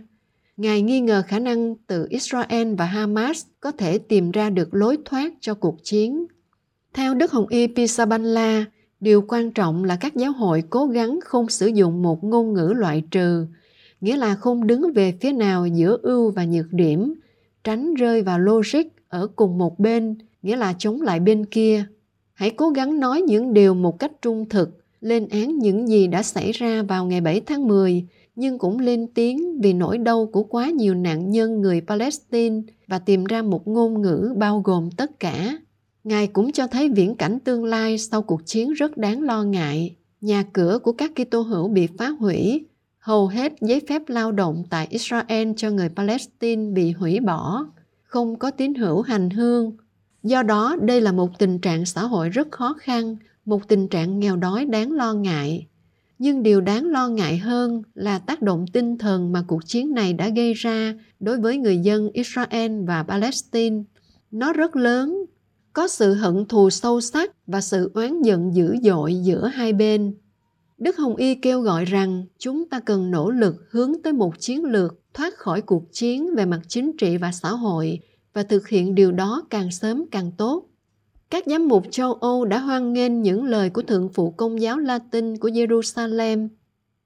Ngài 0.57 0.81
nghi 0.81 0.99
ngờ 0.99 1.23
khả 1.27 1.39
năng 1.39 1.75
từ 1.87 2.07
Israel 2.09 2.73
và 2.73 2.85
Hamas 2.85 3.45
có 3.59 3.71
thể 3.71 3.97
tìm 3.97 4.31
ra 4.31 4.49
được 4.49 4.73
lối 4.73 4.97
thoát 5.05 5.33
cho 5.41 5.53
cuộc 5.53 5.83
chiến. 5.83 6.25
Theo 6.93 7.13
Đức 7.13 7.31
Hồng 7.31 7.47
Y 7.47 7.67
Pisabanla, 7.67 8.65
điều 8.99 9.21
quan 9.27 9.51
trọng 9.51 9.83
là 9.83 9.97
các 10.01 10.15
giáo 10.15 10.31
hội 10.31 10.63
cố 10.69 10.85
gắng 10.85 11.19
không 11.23 11.49
sử 11.49 11.67
dụng 11.67 12.01
một 12.01 12.23
ngôn 12.23 12.53
ngữ 12.53 12.73
loại 12.75 13.03
trừ, 13.11 13.45
nghĩa 14.01 14.17
là 14.17 14.35
không 14.35 14.67
đứng 14.67 14.93
về 14.93 15.13
phía 15.21 15.31
nào 15.31 15.67
giữa 15.67 15.97
ưu 16.01 16.31
và 16.31 16.45
nhược 16.45 16.73
điểm, 16.73 17.13
tránh 17.63 17.93
rơi 17.93 18.21
vào 18.21 18.39
logic 18.39 18.83
ở 19.07 19.27
cùng 19.35 19.57
một 19.57 19.79
bên, 19.79 20.15
nghĩa 20.41 20.55
là 20.55 20.73
chống 20.77 21.01
lại 21.01 21.19
bên 21.19 21.45
kia. 21.45 21.85
Hãy 22.33 22.49
cố 22.49 22.69
gắng 22.69 22.99
nói 22.99 23.21
những 23.21 23.53
điều 23.53 23.73
một 23.73 23.99
cách 23.99 24.11
trung 24.21 24.49
thực, 24.49 24.69
lên 25.01 25.27
án 25.27 25.59
những 25.59 25.87
gì 25.87 26.07
đã 26.07 26.23
xảy 26.23 26.51
ra 26.51 26.83
vào 26.83 27.05
ngày 27.05 27.21
7 27.21 27.41
tháng 27.41 27.67
10, 27.67 28.07
nhưng 28.35 28.59
cũng 28.59 28.79
lên 28.79 29.07
tiếng 29.07 29.61
vì 29.61 29.73
nỗi 29.73 29.97
đau 29.97 30.25
của 30.25 30.43
quá 30.43 30.69
nhiều 30.69 30.95
nạn 30.95 31.31
nhân 31.31 31.61
người 31.61 31.81
Palestine 31.81 32.61
và 32.87 32.99
tìm 32.99 33.25
ra 33.25 33.41
một 33.41 33.67
ngôn 33.67 34.01
ngữ 34.01 34.33
bao 34.37 34.61
gồm 34.65 34.91
tất 34.91 35.19
cả. 35.19 35.57
Ngài 36.03 36.27
cũng 36.27 36.51
cho 36.51 36.67
thấy 36.67 36.89
viễn 36.89 37.15
cảnh 37.15 37.39
tương 37.39 37.63
lai 37.63 37.97
sau 37.97 38.21
cuộc 38.21 38.45
chiến 38.45 38.73
rất 38.73 38.97
đáng 38.97 39.21
lo 39.21 39.43
ngại. 39.43 39.95
Nhà 40.21 40.43
cửa 40.53 40.79
của 40.83 40.91
các 40.91 41.11
Kitô 41.15 41.41
hữu 41.41 41.67
bị 41.67 41.87
phá 41.97 42.09
hủy, 42.09 42.65
hầu 43.09 43.27
hết 43.27 43.53
giấy 43.61 43.81
phép 43.89 44.01
lao 44.07 44.31
động 44.31 44.63
tại 44.69 44.87
Israel 44.89 45.51
cho 45.57 45.71
người 45.71 45.89
Palestine 45.89 46.71
bị 46.71 46.91
hủy 46.91 47.19
bỏ, 47.19 47.65
không 48.03 48.39
có 48.39 48.51
tín 48.51 48.73
hữu 48.73 49.01
hành 49.01 49.29
hương. 49.29 49.77
Do 50.23 50.43
đó, 50.43 50.75
đây 50.81 51.01
là 51.01 51.11
một 51.11 51.39
tình 51.39 51.59
trạng 51.59 51.85
xã 51.85 52.01
hội 52.01 52.29
rất 52.29 52.51
khó 52.51 52.75
khăn, 52.79 53.15
một 53.45 53.67
tình 53.67 53.87
trạng 53.87 54.19
nghèo 54.19 54.35
đói 54.35 54.65
đáng 54.65 54.91
lo 54.91 55.13
ngại. 55.13 55.67
Nhưng 56.19 56.43
điều 56.43 56.61
đáng 56.61 56.85
lo 56.85 57.07
ngại 57.07 57.37
hơn 57.37 57.81
là 57.93 58.19
tác 58.19 58.41
động 58.41 58.65
tinh 58.73 58.97
thần 58.97 59.31
mà 59.31 59.43
cuộc 59.47 59.65
chiến 59.65 59.93
này 59.93 60.13
đã 60.13 60.29
gây 60.29 60.53
ra 60.53 60.95
đối 61.19 61.39
với 61.39 61.57
người 61.57 61.77
dân 61.77 62.09
Israel 62.13 62.71
và 62.85 63.03
Palestine. 63.03 63.83
Nó 64.31 64.53
rất 64.53 64.75
lớn, 64.75 65.25
có 65.73 65.87
sự 65.87 66.13
hận 66.13 66.45
thù 66.45 66.69
sâu 66.69 67.01
sắc 67.01 67.31
và 67.47 67.61
sự 67.61 67.91
oán 67.93 68.21
giận 68.21 68.55
dữ 68.55 68.75
dội 68.83 69.15
giữa 69.15 69.47
hai 69.47 69.73
bên. 69.73 70.13
Đức 70.79 70.97
Hồng 70.97 71.15
Y 71.15 71.35
kêu 71.35 71.61
gọi 71.61 71.85
rằng 71.85 72.25
chúng 72.37 72.69
ta 72.69 72.79
cần 72.79 73.11
nỗ 73.11 73.29
lực 73.29 73.55
hướng 73.69 73.93
tới 74.03 74.13
một 74.13 74.39
chiến 74.39 74.63
lược 74.63 74.99
thoát 75.13 75.35
khỏi 75.35 75.61
cuộc 75.61 75.83
chiến 75.91 76.35
về 76.35 76.45
mặt 76.45 76.59
chính 76.67 76.97
trị 76.97 77.17
và 77.17 77.31
xã 77.31 77.49
hội 77.49 77.99
và 78.33 78.43
thực 78.43 78.67
hiện 78.67 78.95
điều 78.95 79.11
đó 79.11 79.43
càng 79.49 79.71
sớm 79.71 80.05
càng 80.11 80.31
tốt. 80.37 80.65
Các 81.29 81.43
giám 81.47 81.67
mục 81.67 81.83
châu 81.91 82.13
Âu 82.13 82.45
đã 82.45 82.59
hoan 82.59 82.93
nghênh 82.93 83.21
những 83.21 83.43
lời 83.43 83.69
của 83.69 83.81
Thượng 83.81 84.09
phụ 84.13 84.31
Công 84.31 84.61
giáo 84.61 84.77
Latin 84.77 85.37
của 85.37 85.49
Jerusalem. 85.49 86.47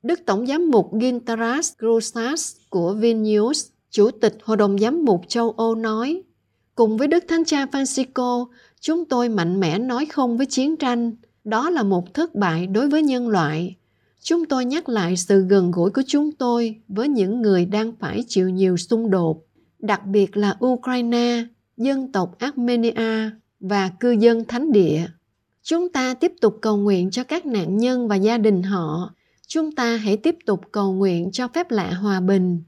Đức 0.04 0.20
Tổng 0.26 0.48
giám 0.48 0.72
mục 0.72 0.92
Gintaras 1.02 1.74
Grosas 1.78 2.56
của 2.70 2.94
Vilnius, 2.94 3.68
Chủ 3.90 4.12
tịch 4.12 4.38
Hội 4.44 4.58
đồng 4.58 4.80
Giám 4.80 5.06
mục 5.06 5.22
châu 5.28 5.52
Âu 5.52 5.76
nói, 5.76 6.24
Cùng 6.76 6.98
với 6.98 7.08
Đức 7.08 7.24
Thánh 7.28 7.46
Cha 7.46 7.66
Francisco, 7.66 8.46
chúng 8.80 9.06
tôi 9.06 9.30
mạnh 9.30 9.60
mẽ 9.60 9.80
nói 9.80 10.06
không 10.06 10.38
với 10.38 10.46
chiến 10.46 10.78
tranh. 10.78 11.16
Đó 11.44 11.70
là 11.70 11.84
một 11.84 12.14
thất 12.14 12.36
bại 12.36 12.68
đối 12.68 12.90
với 12.90 13.04
nhân 13.04 13.28
loại. 13.28 13.76
Chúng 14.22 14.46
tôi 14.46 14.66
nhắc 14.66 14.90
lại 14.90 15.18
sự 15.18 15.42
gần 15.42 15.72
gũi 15.72 15.92
của 15.92 16.04
chúng 16.08 16.32
tôi 16.32 16.82
với 16.88 17.08
những 17.08 17.42
người 17.42 17.66
đang 17.66 17.92
phải 18.00 18.24
chịu 18.28 18.50
nhiều 18.50 18.78
xung 18.78 19.10
đột, 19.10 19.46
đặc 19.80 20.06
biệt 20.06 20.38
là 20.38 20.58
Ukraine, 20.66 21.44
dân 21.78 22.12
tộc 22.12 22.36
Armenia 22.40 23.30
và 23.60 23.90
cư 24.00 24.12
dân 24.12 24.46
thánh 24.48 24.72
địa. 24.72 25.06
Chúng 25.64 25.90
ta 25.90 26.14
tiếp 26.14 26.32
tục 26.42 26.58
cầu 26.62 26.78
nguyện 26.78 27.12
cho 27.12 27.24
các 27.24 27.46
nạn 27.46 27.78
nhân 27.78 28.08
và 28.08 28.16
gia 28.16 28.38
đình 28.38 28.64
họ. 28.64 29.14
Chúng 29.48 29.72
ta 29.72 29.96
hãy 29.98 30.18
tiếp 30.18 30.36
tục 30.46 30.62
cầu 30.72 30.94
nguyện 30.94 31.32
cho 31.32 31.48
phép 31.48 31.72
lạ 31.72 31.94
hòa 31.94 32.20
bình. 32.20 32.64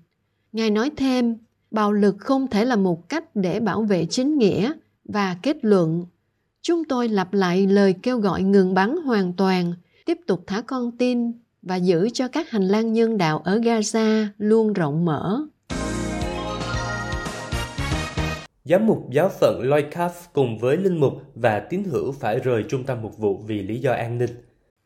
Ngài 0.52 0.70
nói 0.70 0.92
thêm, 0.98 1.38
bạo 1.72 1.92
lực 1.92 2.16
không 2.20 2.48
thể 2.48 2.66
là 2.66 2.76
một 2.76 3.10
cách 3.10 3.36
để 3.36 3.60
bảo 3.60 3.84
vệ 3.84 4.06
chính 4.06 4.38
nghĩa 4.38 4.72
và 5.06 5.38
kết 5.42 5.66
luận 5.66 6.06
chúng 6.68 6.86
tôi 6.86 7.10
lặp 7.10 7.34
lại 7.34 7.68
lời 7.68 7.96
kêu 8.04 8.20
gọi 8.20 8.44
ngừng 8.44 8.74
bắn 8.74 8.96
hoàn 9.06 9.34
toàn 9.34 9.74
tiếp 10.06 10.18
tục 10.28 10.44
thả 10.48 10.62
con 10.62 10.98
tin 10.98 11.32
và 11.62 11.76
giữ 11.76 12.10
cho 12.14 12.28
các 12.28 12.50
hành 12.50 12.64
lang 12.64 12.94
nhân 12.94 13.18
đạo 13.18 13.42
ở 13.46 13.58
gaza 13.58 14.28
luôn 14.38 14.74
rộng 14.74 15.06
mở 15.06 15.42
Giám 18.64 18.88
mục 18.88 19.10
giáo 19.12 19.30
phận 19.30 19.62
Lloyd 19.64 19.86
cùng 20.34 20.58
với 20.58 20.78
linh 20.78 21.00
mục 21.00 21.14
và 21.36 21.60
tín 21.60 21.84
hữu 21.84 22.12
phải 22.12 22.40
rời 22.40 22.64
trung 22.70 22.84
tâm 22.84 23.02
mục 23.02 23.18
vụ 23.18 23.44
vì 23.48 23.64
lý 23.64 23.80
do 23.80 23.92
an 23.94 24.18
ninh. 24.18 24.30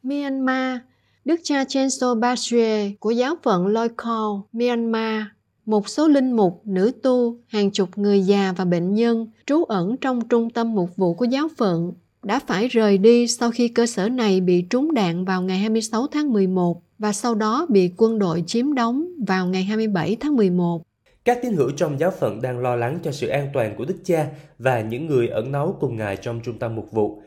Myanmar, 0.04 0.78
Đức 1.26 1.40
cha 1.44 1.64
Chenso 1.64 2.16
Basue 2.16 2.92
của 3.00 3.12
giáo 3.12 3.36
phận 3.44 3.74
Call, 3.98 4.34
Myanmar 4.52 5.24
một 5.70 5.90
số 5.90 6.08
linh 6.08 6.32
mục, 6.32 6.62
nữ 6.66 6.92
tu, 7.04 7.38
hàng 7.48 7.72
chục 7.72 7.90
người 7.98 8.22
già 8.22 8.54
và 8.58 8.66
bệnh 8.66 8.94
nhân 8.94 9.28
trú 9.46 9.64
ẩn 9.64 9.98
trong 9.98 10.28
trung 10.28 10.50
tâm 10.50 10.76
mục 10.76 10.96
vụ 10.96 11.14
của 11.14 11.26
giáo 11.26 11.48
phận 11.58 11.94
đã 12.24 12.40
phải 12.48 12.68
rời 12.68 12.98
đi 12.98 13.28
sau 13.28 13.52
khi 13.52 13.68
cơ 13.68 13.86
sở 13.86 14.10
này 14.10 14.42
bị 14.42 14.62
trúng 14.62 14.94
đạn 14.94 15.26
vào 15.26 15.42
ngày 15.42 15.58
26 15.58 16.08
tháng 16.08 16.34
11 16.34 16.82
và 17.00 17.14
sau 17.14 17.36
đó 17.36 17.66
bị 17.70 17.92
quân 17.98 18.20
đội 18.20 18.44
chiếm 18.48 18.74
đóng 18.74 19.08
vào 19.28 19.48
ngày 19.48 19.64
27 19.64 20.18
tháng 20.20 20.36
11. 20.36 20.82
Các 21.26 21.40
tín 21.42 21.54
hữu 21.54 21.72
trong 21.72 22.00
giáo 22.00 22.12
phận 22.12 22.42
đang 22.42 22.60
lo 22.60 22.76
lắng 22.76 23.00
cho 23.04 23.12
sự 23.12 23.28
an 23.28 23.50
toàn 23.54 23.76
của 23.78 23.86
Đức 23.86 23.98
Cha 24.04 24.28
và 24.60 24.82
những 24.82 25.08
người 25.08 25.28
ẩn 25.28 25.52
náu 25.52 25.78
cùng 25.80 25.96
Ngài 25.96 26.18
trong 26.18 26.40
trung 26.44 26.60
tâm 26.60 26.76
mục 26.76 26.92
vụ. 26.92 27.22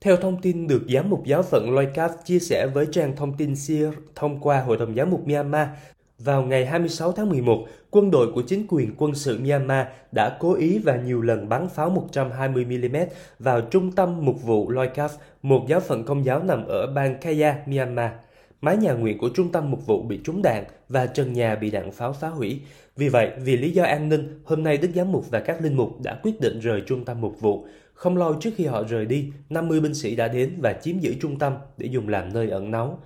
Theo 0.00 0.16
thông 0.16 0.40
tin 0.42 0.66
được 0.68 0.82
giám 0.94 1.10
mục 1.10 1.24
giáo 1.26 1.42
phận 1.42 1.70
Loikaf 1.70 2.08
chia 2.24 2.38
sẻ 2.38 2.66
với 2.74 2.86
trang 2.92 3.16
thông 3.16 3.36
tin 3.36 3.56
SIR 3.56 3.88
thông 4.14 4.40
qua 4.40 4.60
Hội 4.60 4.76
đồng 4.76 4.94
giám 4.94 5.10
mục 5.10 5.26
Myanmar, 5.26 5.68
vào 6.24 6.42
ngày 6.42 6.66
26 6.66 7.12
tháng 7.12 7.28
11, 7.28 7.66
quân 7.90 8.10
đội 8.10 8.32
của 8.32 8.42
chính 8.42 8.66
quyền 8.68 8.94
quân 8.96 9.14
sự 9.14 9.38
Myanmar 9.38 9.86
đã 10.12 10.36
cố 10.40 10.54
ý 10.54 10.78
và 10.78 10.96
nhiều 10.96 11.22
lần 11.22 11.48
bắn 11.48 11.68
pháo 11.68 12.08
120mm 12.12 13.06
vào 13.38 13.60
trung 13.60 13.92
tâm 13.92 14.24
mục 14.24 14.42
vụ 14.42 14.70
Loikaf, 14.70 15.08
một 15.42 15.64
giáo 15.68 15.80
phận 15.80 16.04
công 16.04 16.24
giáo 16.24 16.42
nằm 16.42 16.66
ở 16.66 16.86
bang 16.86 17.16
Kaya, 17.20 17.56
Myanmar. 17.66 18.10
Mái 18.60 18.76
nhà 18.76 18.92
nguyện 18.92 19.18
của 19.18 19.30
trung 19.34 19.52
tâm 19.52 19.70
mục 19.70 19.86
vụ 19.86 20.02
bị 20.02 20.20
trúng 20.24 20.42
đạn 20.42 20.64
và 20.88 21.06
trần 21.06 21.32
nhà 21.32 21.54
bị 21.54 21.70
đạn 21.70 21.90
pháo 21.90 22.12
phá 22.12 22.28
hủy. 22.28 22.60
Vì 22.96 23.08
vậy, 23.08 23.30
vì 23.44 23.56
lý 23.56 23.70
do 23.70 23.84
an 23.84 24.08
ninh, 24.08 24.40
hôm 24.44 24.62
nay 24.62 24.76
Đức 24.76 24.88
Giám 24.94 25.12
mục 25.12 25.30
và 25.30 25.40
các 25.40 25.62
linh 25.62 25.76
mục 25.76 26.00
đã 26.02 26.18
quyết 26.22 26.40
định 26.40 26.60
rời 26.60 26.82
trung 26.86 27.04
tâm 27.04 27.20
mục 27.20 27.40
vụ. 27.40 27.66
Không 27.94 28.16
lâu 28.16 28.34
trước 28.40 28.50
khi 28.56 28.66
họ 28.66 28.82
rời 28.88 29.06
đi, 29.06 29.32
50 29.50 29.80
binh 29.80 29.94
sĩ 29.94 30.16
đã 30.16 30.28
đến 30.28 30.52
và 30.62 30.72
chiếm 30.72 30.98
giữ 30.98 31.14
trung 31.20 31.38
tâm 31.38 31.56
để 31.78 31.86
dùng 31.86 32.08
làm 32.08 32.32
nơi 32.32 32.50
ẩn 32.50 32.70
náu. 32.70 32.98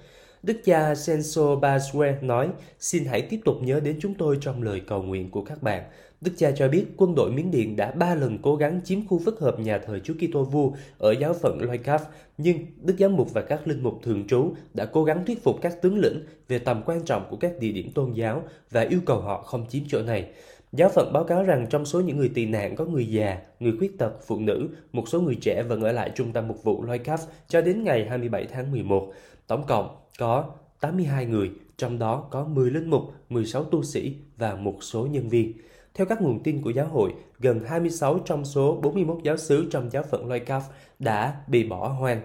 Đức 0.42 0.56
cha 0.64 0.94
Senso 0.94 1.42
Baswe 1.42 2.14
nói, 2.22 2.48
xin 2.78 3.04
hãy 3.04 3.22
tiếp 3.22 3.40
tục 3.44 3.56
nhớ 3.62 3.80
đến 3.80 3.98
chúng 4.00 4.14
tôi 4.14 4.38
trong 4.40 4.62
lời 4.62 4.80
cầu 4.86 5.02
nguyện 5.02 5.30
của 5.30 5.44
các 5.44 5.62
bạn. 5.62 5.82
Đức 6.20 6.32
cha 6.36 6.50
cho 6.50 6.68
biết 6.68 6.84
quân 6.96 7.14
đội 7.14 7.30
Miến 7.30 7.50
Điện 7.50 7.76
đã 7.76 7.90
ba 7.90 8.14
lần 8.14 8.38
cố 8.42 8.56
gắng 8.56 8.80
chiếm 8.84 9.06
khu 9.06 9.18
phức 9.24 9.40
hợp 9.40 9.60
nhà 9.60 9.78
thờ 9.78 9.98
Chúa 9.98 10.14
Kitô 10.14 10.44
Vua 10.44 10.70
ở 10.98 11.12
giáo 11.12 11.34
phận 11.34 11.62
Loikav, 11.62 12.00
nhưng 12.38 12.58
Đức 12.82 12.94
Giám 12.98 13.16
mục 13.16 13.34
và 13.34 13.42
các 13.42 13.68
linh 13.68 13.82
mục 13.82 13.98
thường 14.02 14.26
trú 14.26 14.52
đã 14.74 14.84
cố 14.84 15.04
gắng 15.04 15.24
thuyết 15.26 15.44
phục 15.44 15.56
các 15.62 15.82
tướng 15.82 15.98
lĩnh 15.98 16.20
về 16.48 16.58
tầm 16.58 16.82
quan 16.86 17.04
trọng 17.04 17.26
của 17.30 17.36
các 17.36 17.52
địa 17.60 17.72
điểm 17.72 17.90
tôn 17.94 18.12
giáo 18.12 18.42
và 18.70 18.80
yêu 18.80 19.00
cầu 19.06 19.20
họ 19.20 19.42
không 19.42 19.66
chiếm 19.68 19.82
chỗ 19.88 20.02
này. 20.02 20.28
Giáo 20.72 20.88
phận 20.88 21.12
báo 21.12 21.24
cáo 21.24 21.42
rằng 21.42 21.66
trong 21.70 21.86
số 21.86 22.00
những 22.00 22.16
người 22.16 22.30
tị 22.34 22.46
nạn 22.46 22.76
có 22.76 22.84
người 22.84 23.06
già, 23.06 23.38
người 23.60 23.72
khuyết 23.78 23.98
tật, 23.98 24.12
phụ 24.26 24.38
nữ, 24.38 24.68
một 24.92 25.08
số 25.08 25.20
người 25.20 25.34
trẻ 25.40 25.62
vẫn 25.62 25.82
ở 25.82 25.92
lại 25.92 26.10
trung 26.14 26.32
tâm 26.32 26.48
mục 26.48 26.64
vụ 26.64 26.82
Loikav 26.82 27.20
cho 27.48 27.60
đến 27.60 27.84
ngày 27.84 28.06
27 28.08 28.46
tháng 28.46 28.70
11. 28.70 29.12
Tổng 29.46 29.66
cộng 29.66 29.96
có 30.18 30.44
82 30.80 31.26
người, 31.26 31.50
trong 31.76 31.98
đó 31.98 32.28
có 32.30 32.44
10 32.44 32.70
linh 32.70 32.90
mục, 32.90 33.02
16 33.28 33.64
tu 33.64 33.82
sĩ 33.82 34.16
và 34.36 34.54
một 34.54 34.78
số 34.80 35.06
nhân 35.06 35.28
viên. 35.28 35.52
Theo 35.94 36.06
các 36.06 36.22
nguồn 36.22 36.42
tin 36.42 36.62
của 36.62 36.70
giáo 36.70 36.86
hội, 36.86 37.14
gần 37.38 37.60
26 37.64 38.18
trong 38.18 38.44
số 38.44 38.80
41 38.82 39.18
giáo 39.22 39.36
sứ 39.36 39.68
trong 39.70 39.90
giáo 39.90 40.02
phận 40.10 40.28
Loikav 40.28 40.62
đã 40.98 41.36
bị 41.46 41.68
bỏ 41.68 41.88
hoang. 41.88 42.20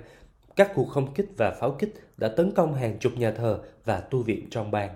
Các 0.55 0.71
cuộc 0.75 0.89
không 0.89 1.13
kích 1.13 1.29
và 1.37 1.51
pháo 1.59 1.71
kích 1.71 1.93
đã 2.17 2.27
tấn 2.27 2.51
công 2.51 2.73
hàng 2.73 2.99
chục 2.99 3.11
nhà 3.17 3.31
thờ 3.31 3.59
và 3.85 3.99
tu 3.99 4.23
viện 4.23 4.47
trong 4.49 4.71
bang. 4.71 4.89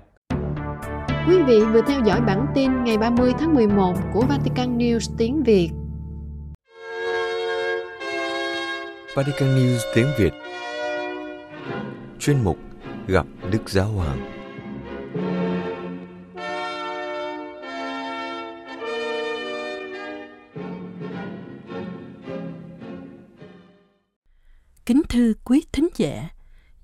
Quý 1.27 1.38
vị 1.48 1.60
vừa 1.74 1.82
theo 1.88 2.01
dõi 2.05 2.22
bản 2.22 2.46
tin 2.55 2.84
ngày 2.84 2.98
30 2.98 3.34
tháng 3.39 3.53
11 3.53 3.94
của 4.13 4.22
Vatican 4.29 4.77
News 4.77 5.15
tiếng 5.17 5.44
Việt. 5.44 5.70
Vatican 9.15 9.50
News 9.55 9.79
tiếng 9.96 10.08
Việt 10.17 10.34
Chuyên 12.25 12.44
mục 12.44 12.58
gặp 13.08 13.25
Đức 13.51 13.70
Giáo 13.70 13.88
Hoàng. 13.88 14.32
Kính 24.86 25.01
thưa 25.10 25.34
quý 25.44 25.63
thính 25.72 25.88
giả, 25.96 26.29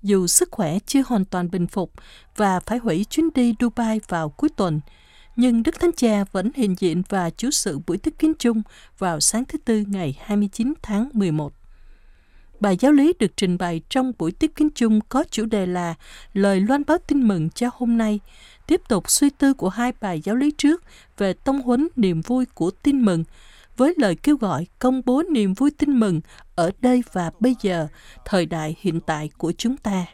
dù 0.02 0.26
sức 0.26 0.48
khỏe 0.50 0.78
chưa 0.86 1.02
hoàn 1.06 1.24
toàn 1.24 1.50
bình 1.50 1.66
phục 1.66 1.92
và 2.36 2.60
phải 2.60 2.78
hủy 2.78 3.04
chuyến 3.04 3.28
đi 3.34 3.54
Dubai 3.60 4.00
vào 4.08 4.28
cuối 4.28 4.50
tuần, 4.56 4.80
nhưng 5.36 5.62
Đức 5.62 5.80
Thánh 5.80 5.92
Cha 5.96 6.24
vẫn 6.32 6.50
hiện 6.54 6.74
diện 6.78 7.02
và 7.08 7.30
chủ 7.30 7.50
sự 7.50 7.78
buổi 7.86 7.98
tiếp 7.98 8.14
kiến 8.18 8.32
chung 8.38 8.62
vào 8.98 9.20
sáng 9.20 9.44
thứ 9.44 9.58
Tư 9.58 9.84
ngày 9.88 10.18
29 10.20 10.74
tháng 10.82 11.08
11. 11.12 11.52
Bài 12.62 12.76
giáo 12.80 12.92
lý 12.92 13.12
được 13.18 13.36
trình 13.36 13.58
bày 13.58 13.80
trong 13.88 14.12
buổi 14.18 14.32
tiếp 14.32 14.52
kiến 14.56 14.68
chung 14.74 15.00
có 15.08 15.24
chủ 15.30 15.44
đề 15.44 15.66
là 15.66 15.94
lời 16.32 16.60
loan 16.60 16.82
báo 16.86 16.98
tin 17.06 17.28
mừng 17.28 17.50
cho 17.50 17.70
hôm 17.72 17.98
nay, 17.98 18.20
tiếp 18.66 18.80
tục 18.88 19.10
suy 19.10 19.30
tư 19.30 19.54
của 19.54 19.68
hai 19.68 19.92
bài 20.00 20.20
giáo 20.24 20.36
lý 20.36 20.50
trước 20.58 20.82
về 21.18 21.32
tông 21.32 21.62
huấn 21.62 21.88
niềm 21.96 22.20
vui 22.20 22.46
của 22.54 22.70
tin 22.70 23.04
mừng, 23.04 23.24
với 23.76 23.94
lời 23.98 24.14
kêu 24.14 24.36
gọi 24.36 24.66
công 24.78 25.02
bố 25.04 25.22
niềm 25.30 25.54
vui 25.54 25.70
tin 25.70 26.00
mừng 26.00 26.20
ở 26.54 26.70
đây 26.80 27.02
và 27.12 27.30
bây 27.40 27.56
giờ, 27.62 27.86
thời 28.24 28.46
đại 28.46 28.76
hiện 28.80 29.00
tại 29.00 29.30
của 29.38 29.52
chúng 29.58 29.76
ta. 29.76 30.06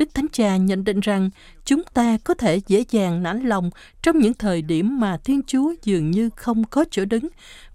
Đức 0.00 0.14
Thánh 0.14 0.26
Cha 0.32 0.56
nhận 0.56 0.84
định 0.84 1.00
rằng 1.00 1.30
chúng 1.64 1.82
ta 1.94 2.18
có 2.24 2.34
thể 2.34 2.60
dễ 2.66 2.84
dàng 2.90 3.22
nản 3.22 3.42
lòng 3.42 3.70
trong 4.02 4.18
những 4.18 4.34
thời 4.34 4.62
điểm 4.62 5.00
mà 5.00 5.16
Thiên 5.24 5.42
Chúa 5.46 5.74
dường 5.82 6.10
như 6.10 6.30
không 6.36 6.64
có 6.64 6.84
chỗ 6.90 7.04
đứng 7.04 7.28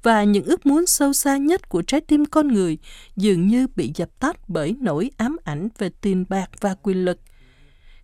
và 0.03 0.23
những 0.23 0.43
ước 0.43 0.65
muốn 0.65 0.85
sâu 0.85 1.13
xa 1.13 1.37
nhất 1.37 1.69
của 1.69 1.81
trái 1.81 2.01
tim 2.01 2.25
con 2.25 2.47
người 2.47 2.77
dường 3.15 3.47
như 3.47 3.67
bị 3.75 3.91
dập 3.95 4.09
tắt 4.19 4.49
bởi 4.49 4.75
nỗi 4.79 5.11
ám 5.17 5.37
ảnh 5.43 5.69
về 5.77 5.89
tiền 6.01 6.25
bạc 6.29 6.49
và 6.59 6.75
quyền 6.83 7.05
lực. 7.05 7.19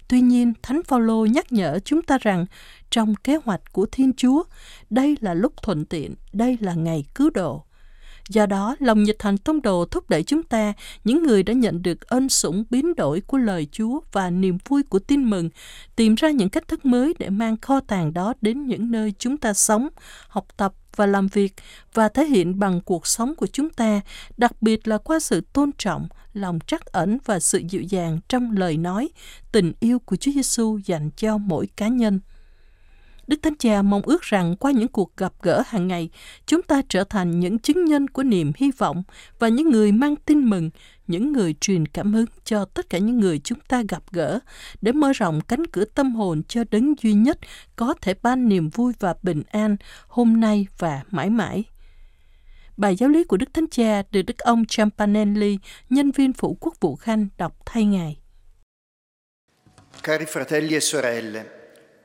Tuy 0.08 0.22
nhiên, 0.22 0.54
Thánh 0.62 0.82
Phaolô 0.84 1.25
nhắc 1.25 1.51
nhở 1.51 1.80
chúng 1.86 2.01
ta 2.01 2.18
rằng 2.18 2.46
trong 2.90 3.16
kế 3.16 3.36
hoạch 3.36 3.62
của 3.72 3.86
Thiên 3.92 4.13
Chúa, 4.13 4.44
đây 4.90 5.18
là 5.22 5.34
lúc 5.34 5.54
thuận 5.62 5.86
tiện, 5.86 6.16
đây 6.34 6.58
là 6.62 6.74
ngày 6.74 7.06
cứu 7.16 7.30
độ. 7.30 7.66
Do 8.30 8.46
đó, 8.46 8.75
lòng 8.80 9.04
nhiệt 9.04 9.16
thành 9.20 9.38
tông 9.38 9.62
đồ 9.62 9.86
thúc 9.86 10.10
đẩy 10.10 10.24
chúng 10.24 10.44
ta, 10.44 10.74
những 11.04 11.24
người 11.24 11.44
đã 11.44 11.54
nhận 11.54 11.82
được 11.82 12.08
ân 12.08 12.30
sủng 12.30 12.63
biến 12.70 12.96
đổi 12.96 13.22
của 13.22 13.38
lời 13.38 13.68
Chúa 13.72 14.00
và 14.12 14.30
niềm 14.30 14.58
vui 14.68 14.84
của 14.84 15.00
tin 15.00 15.30
mừng, 15.30 15.50
tìm 15.96 16.16
ra 16.16 16.32
những 16.32 16.50
cách 16.50 16.68
thức 16.68 16.86
mới 16.86 17.13
để 17.20 17.30
mang 17.30 17.58
kho 17.58 17.80
tàng 17.80 18.13
đó 18.13 18.34
đến 18.42 18.68
những 18.68 18.92
nơi 18.92 19.13
chúng 19.20 19.38
ta 19.38 19.54
sống, 19.54 19.88
học 20.28 20.48
tập 20.58 20.74
và 20.96 21.06
làm 21.06 21.28
việc 21.28 21.54
và 21.94 22.10
thể 22.10 22.25
hiện 22.25 22.60
bằng 22.60 22.82
cuộc 22.82 23.08
sống 23.08 23.36
của 23.36 23.48
chúng 23.48 23.70
ta, 23.70 24.01
đặc 24.38 24.62
biệt 24.62 24.88
là 24.88 24.98
qua 24.98 25.20
sự 25.20 25.42
tôn 25.54 25.72
trọng, 25.78 26.08
lòng 26.34 26.60
trắc 26.68 26.86
ẩn 26.86 27.18
và 27.25 27.40
sự 27.40 27.62
dịu 27.70 27.82
dàng 27.82 28.20
trong 28.30 28.58
lời 28.58 28.78
nói, 28.78 29.10
tình 29.51 29.74
yêu 29.80 30.00
của 30.00 30.16
Chúa 30.16 30.32
Giêsu 30.32 30.80
dành 30.86 31.10
cho 31.16 31.38
mỗi 31.38 31.68
cá 31.75 31.88
nhân. 31.88 32.20
Đức 33.31 33.41
Thánh 33.41 33.55
Cha 33.55 33.81
mong 33.81 34.01
ước 34.01 34.21
rằng 34.21 34.55
qua 34.55 34.71
những 34.71 34.88
cuộc 34.88 35.17
gặp 35.17 35.33
gỡ 35.41 35.63
hàng 35.67 35.88
ngày, 35.88 36.09
chúng 36.45 36.61
ta 36.61 36.81
trở 36.89 37.03
thành 37.03 37.39
những 37.39 37.59
chứng 37.59 37.85
nhân 37.85 38.07
của 38.07 38.23
niềm 38.23 38.51
hy 38.55 38.71
vọng 38.77 39.03
và 39.39 39.47
những 39.47 39.69
người 39.69 39.91
mang 39.91 40.15
tin 40.15 40.50
mừng, 40.50 40.69
những 41.07 41.31
người 41.31 41.55
truyền 41.61 41.85
cảm 41.85 42.13
hứng 42.13 42.25
cho 42.43 42.65
tất 42.65 42.89
cả 42.89 42.97
những 42.97 43.19
người 43.19 43.39
chúng 43.39 43.59
ta 43.59 43.83
gặp 43.89 44.03
gỡ, 44.11 44.39
để 44.81 44.91
mở 44.91 45.11
rộng 45.13 45.41
cánh 45.41 45.67
cửa 45.67 45.85
tâm 45.85 46.15
hồn 46.15 46.43
cho 46.47 46.63
đấng 46.71 46.93
duy 47.01 47.13
nhất 47.13 47.39
có 47.75 47.93
thể 48.01 48.13
ban 48.23 48.50
niềm 48.50 48.69
vui 48.69 48.93
và 49.00 49.15
bình 49.23 49.43
an 49.51 49.77
hôm 50.07 50.39
nay 50.39 50.67
và 50.77 51.01
mãi 51.11 51.29
mãi. 51.29 51.63
Bài 52.77 52.95
giáo 52.95 53.09
lý 53.09 53.23
của 53.23 53.38
Đức 53.38 53.53
Thánh 53.53 53.69
Cha 53.71 54.03
được 54.11 54.21
Đức 54.21 54.38
ông 54.38 54.65
Champanelli, 54.65 55.57
nhân 55.89 56.11
viên 56.11 56.33
phủ 56.33 56.57
quốc 56.59 56.73
vụ 56.79 56.95
Khanh, 56.95 57.27
đọc 57.38 57.57
thay 57.65 57.85
Ngài. 57.85 58.17
Cari 60.03 60.25
fratelli 60.25 60.73
e 60.73 60.79
sorelle, 60.79 61.61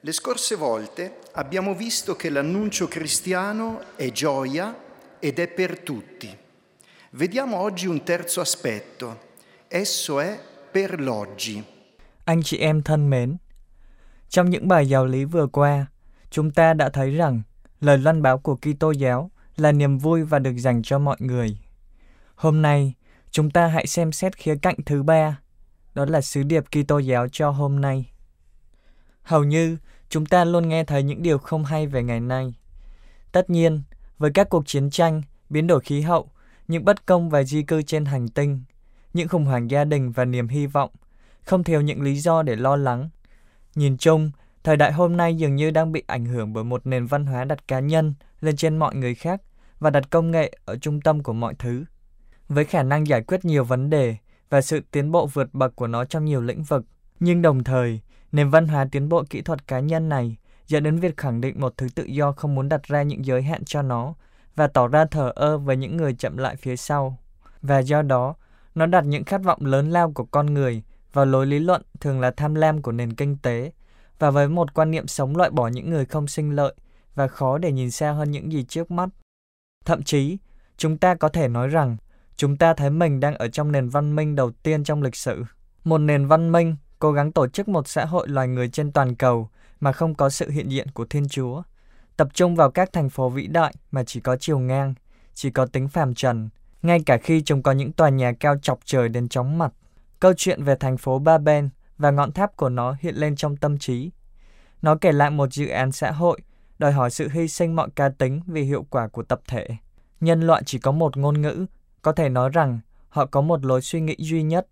Le 0.07 0.13
scorse 0.13 0.55
volte 0.55 1.19
abbiamo 1.33 1.75
visto 1.75 2.15
che 2.15 2.31
l'annuncio 2.31 2.87
cristiano 2.87 3.81
è 3.97 4.13
gioia 4.13 4.73
ed 5.19 5.41
è 5.41 5.49
per 5.49 5.81
tutti. 5.81 6.39
Vediamo 7.11 7.57
oggi 7.57 7.89
un 7.89 8.05
terzo 8.05 8.41
aspetto. 8.41 9.19
Esso 9.67 10.21
è 10.21 10.39
per 10.71 11.01
l'oggi. 11.01 11.65
Anh 12.25 12.43
chị 12.43 12.57
em 12.57 12.83
thân 12.83 13.11
mến, 13.11 13.37
trong 14.29 14.51
những 14.51 14.69
bài 14.69 14.89
giáo 14.89 15.07
lý 15.07 15.25
vừa 15.25 15.47
qua, 15.47 15.87
chúng 16.31 16.51
ta 16.51 16.75
đã 16.75 16.89
thấy 16.89 17.11
rằng 17.11 17.43
lời 17.81 17.99
loan 17.99 18.23
báo 18.23 18.39
của 18.39 18.57
Kitô 18.57 18.91
giáo 18.91 19.31
là 19.57 19.73
niềm 19.73 19.99
vui 19.99 20.23
và 20.23 20.39
được 20.39 20.57
dành 20.57 20.83
cho 20.83 20.99
mọi 20.99 21.17
người. 21.21 21.59
Hôm 22.35 22.63
nay, 22.63 22.95
chúng 23.31 23.51
ta 23.51 23.67
hãy 23.67 23.87
xem 23.87 24.13
xét 24.13 24.37
khía 24.37 24.55
cạnh 24.63 24.77
thứ 24.87 25.03
ba, 25.03 25.41
đó 25.95 26.05
là 26.05 26.21
sứ 26.21 26.43
điệp 26.43 26.65
Kitô 26.71 26.99
giáo 26.99 27.29
cho 27.29 27.51
hôm 27.51 27.81
nay. 27.81 28.13
Hầu 29.23 29.45
như 29.45 29.77
chúng 30.09 30.27
ta 30.27 30.45
luôn 30.45 30.69
nghe 30.69 30.85
thấy 30.85 31.03
những 31.03 31.23
điều 31.23 31.39
không 31.39 31.65
hay 31.65 31.87
về 31.87 32.03
ngày 32.03 32.21
nay. 32.21 32.55
Tất 33.33 33.50
nhiên, 33.50 33.83
với 34.19 34.30
các 34.30 34.49
cuộc 34.49 34.67
chiến 34.67 34.91
tranh, 34.91 35.23
biến 35.50 35.67
đổi 35.67 35.80
khí 35.80 36.00
hậu, 36.00 36.30
những 36.69 36.85
bất 36.85 37.07
công 37.07 37.30
và 37.30 37.43
di 37.43 37.63
cư 37.63 37.83
trên 37.83 38.04
hành 38.04 38.28
tinh, 38.28 38.63
những 39.13 39.28
khủng 39.28 39.45
hoảng 39.45 39.71
gia 39.71 39.85
đình 39.85 40.13
và 40.13 40.25
niềm 40.25 40.49
hy 40.49 40.67
vọng, 40.67 40.91
không 41.43 41.65
thiếu 41.65 41.80
những 41.80 42.02
lý 42.02 42.17
do 42.17 42.43
để 42.43 42.57
lo 42.57 42.76
lắng. 42.76 43.09
Nhìn 43.75 43.97
chung, 43.97 44.30
thời 44.65 44.76
đại 44.76 44.93
hôm 44.93 45.17
nay 45.17 45.35
dường 45.35 45.57
như 45.57 45.71
đang 45.71 45.93
bị 45.93 46.02
ảnh 46.07 46.25
hưởng 46.25 46.52
bởi 46.52 46.65
một 46.65 46.87
nền 46.87 47.07
văn 47.07 47.26
hóa 47.26 47.45
đặt 47.45 47.69
cá 47.69 47.80
nhân 47.80 48.15
lên 48.41 48.57
trên 48.57 48.76
mọi 48.76 48.95
người 48.95 49.15
khác 49.15 49.43
và 49.78 49.91
đặt 49.91 50.11
công 50.11 50.30
nghệ 50.30 50.59
ở 50.65 50.76
trung 50.76 51.00
tâm 51.00 51.23
của 51.23 51.33
mọi 51.33 51.54
thứ. 51.54 51.85
Với 52.49 52.65
khả 52.65 52.83
năng 52.83 53.07
giải 53.07 53.23
quyết 53.23 53.45
nhiều 53.45 53.65
vấn 53.65 53.91
đề 53.91 54.17
và 54.50 54.61
sự 54.61 54.80
tiến 54.91 55.13
bộ 55.13 55.26
vượt 55.26 55.54
bậc 55.54 55.76
của 55.76 55.87
nó 55.87 56.04
trong 56.04 56.25
nhiều 56.25 56.41
lĩnh 56.41 56.63
vực, 56.63 56.85
nhưng 57.21 57.43
đồng 57.43 57.65
thời, 57.65 58.00
Nền 58.37 58.51
văn 58.51 58.69
hóa 58.69 58.87
tiến 58.93 59.09
bộ 59.09 59.25
kỹ 59.31 59.43
thuật 59.43 59.69
cá 59.69 59.81
nhân 59.81 60.09
này 60.09 60.37
dẫn 60.67 60.83
đến 60.83 60.99
việc 60.99 61.17
khẳng 61.17 61.41
định 61.41 61.61
một 61.61 61.75
thứ 61.77 61.89
tự 61.95 62.05
do 62.05 62.33
không 62.33 62.55
muốn 62.55 62.69
đặt 62.69 62.83
ra 62.83 63.03
những 63.03 63.25
giới 63.27 63.43
hạn 63.43 63.65
cho 63.65 63.83
nó 63.83 64.15
và 64.57 64.67
tỏ 64.67 64.89
ra 64.89 65.05
thờ 65.05 65.33
ơ 65.35 65.59
với 65.59 65.77
những 65.77 65.97
người 65.97 66.15
chậm 66.15 66.37
lại 66.37 66.57
phía 66.57 66.77
sau. 66.77 67.19
Và 67.63 67.79
do 67.79 68.03
đó, 68.03 68.35
nó 68.75 68.87
đặt 68.87 69.05
những 69.05 69.25
khát 69.25 69.43
vọng 69.43 69.67
lớn 69.67 69.91
lao 69.91 70.13
của 70.13 70.25
con 70.25 70.55
người 70.55 70.83
vào 71.13 71.27
lối 71.27 71.47
lý 71.47 71.59
luận 71.59 71.83
thường 72.01 72.21
là 72.21 72.31
tham 72.31 72.55
lam 72.55 72.83
của 72.83 72.93
nền 72.93 73.15
kinh 73.15 73.37
tế 73.43 73.73
và 74.19 74.31
với 74.31 74.49
một 74.49 74.75
quan 74.75 74.91
niệm 74.91 75.07
sống 75.07 75.37
loại 75.37 75.51
bỏ 75.51 75.69
những 75.69 75.91
người 75.91 76.05
không 76.05 76.27
sinh 76.27 76.51
lợi 76.51 76.75
và 77.15 77.29
khó 77.29 77.59
để 77.59 77.73
nhìn 77.73 77.91
xa 77.91 78.13
hơn 78.13 78.31
những 78.31 78.53
gì 78.53 78.65
trước 78.65 78.91
mắt. 78.91 79.09
Thậm 79.85 80.03
chí, 80.03 80.39
chúng 80.77 80.99
ta 80.99 81.15
có 81.15 81.29
thể 81.29 81.49
nói 81.49 81.69
rằng 81.69 81.97
chúng 82.37 82.57
ta 82.57 82.75
thấy 82.75 82.91
mình 82.91 83.21
đang 83.21 83.35
ở 83.35 83.49
trong 83.49 83.73
nền 83.73 83.89
văn 83.89 84.17
minh 84.17 84.35
đầu 84.35 84.51
tiên 84.51 84.85
trong 84.85 85.03
lịch 85.03 85.17
sử. 85.17 85.45
Một 85.85 85.99
nền 85.99 86.27
văn 86.27 86.53
minh 86.53 86.77
cố 86.99 87.13
gắng 87.13 87.32
tổ 87.32 87.49
chức 87.49 87.69
một 87.69 87.89
xã 87.89 88.04
hội 88.04 88.28
loài 88.28 88.49
người 88.49 88.69
trên 88.69 88.93
toàn 88.93 89.15
cầu 89.15 89.49
mà 89.80 89.93
không 89.93 90.15
có 90.15 90.30
sự 90.30 90.50
hiện 90.50 90.69
diện 90.69 90.91
của 90.91 91.04
Thiên 91.04 91.28
Chúa, 91.28 91.63
tập 92.17 92.28
trung 92.35 92.56
vào 92.56 92.71
các 92.71 92.93
thành 92.93 93.11
phố 93.11 93.28
vĩ 93.28 93.47
đại 93.47 93.75
mà 93.91 94.04
chỉ 94.04 94.21
có 94.21 94.37
chiều 94.37 94.59
ngang, 94.59 94.95
chỉ 95.35 95.50
có 95.50 95.67
tính 95.67 95.89
phàm 95.89 96.15
trần, 96.15 96.49
ngay 96.82 97.00
cả 97.06 97.19
khi 97.19 97.43
chúng 97.43 97.63
có 97.63 97.73
những 97.73 97.93
tòa 97.93 98.09
nhà 98.09 98.32
cao 98.32 98.59
chọc 98.63 98.78
trời 98.85 99.09
đến 99.09 99.28
chóng 99.28 99.59
mặt. 99.59 99.73
Câu 100.21 100.32
chuyện 100.37 100.65
về 100.65 100.76
thành 100.80 100.97
phố 100.97 101.19
Ba 101.19 101.39
Ben 101.39 101.69
và 101.99 102.11
ngọn 102.11 102.32
tháp 102.32 102.56
của 102.56 102.69
nó 102.69 102.97
hiện 103.00 103.15
lên 103.15 103.37
trong 103.37 103.56
tâm 103.56 103.78
trí. 103.78 104.11
Nó 104.82 104.97
kể 104.97 105.13
lại 105.13 105.30
một 105.30 105.52
dự 105.52 105.69
án 105.69 105.93
xã 105.93 106.11
hội, 106.11 106.41
đòi 106.78 106.93
hỏi 106.93 107.11
sự 107.11 107.28
hy 107.28 107.49
sinh 107.49 107.76
mọi 107.76 107.89
cá 107.97 108.09
tính 108.09 108.41
vì 108.47 108.63
hiệu 108.63 108.87
quả 108.91 109.09
của 109.09 109.23
tập 109.23 109.41
thể. 109.49 109.69
Nhân 110.21 110.41
loại 110.41 110.63
chỉ 110.67 110.78
có 110.78 110.93
một 110.93 111.17
ngôn 111.17 111.43
ngữ, 111.43 111.67
có 112.02 112.13
thể 112.13 112.28
nói 112.28 112.50
rằng 112.50 112.80
họ 113.09 113.26
có 113.26 113.41
một 113.41 113.65
lối 113.65 113.82
suy 113.82 114.00
nghĩ 114.00 114.17
duy 114.19 114.43
nhất, 114.43 114.67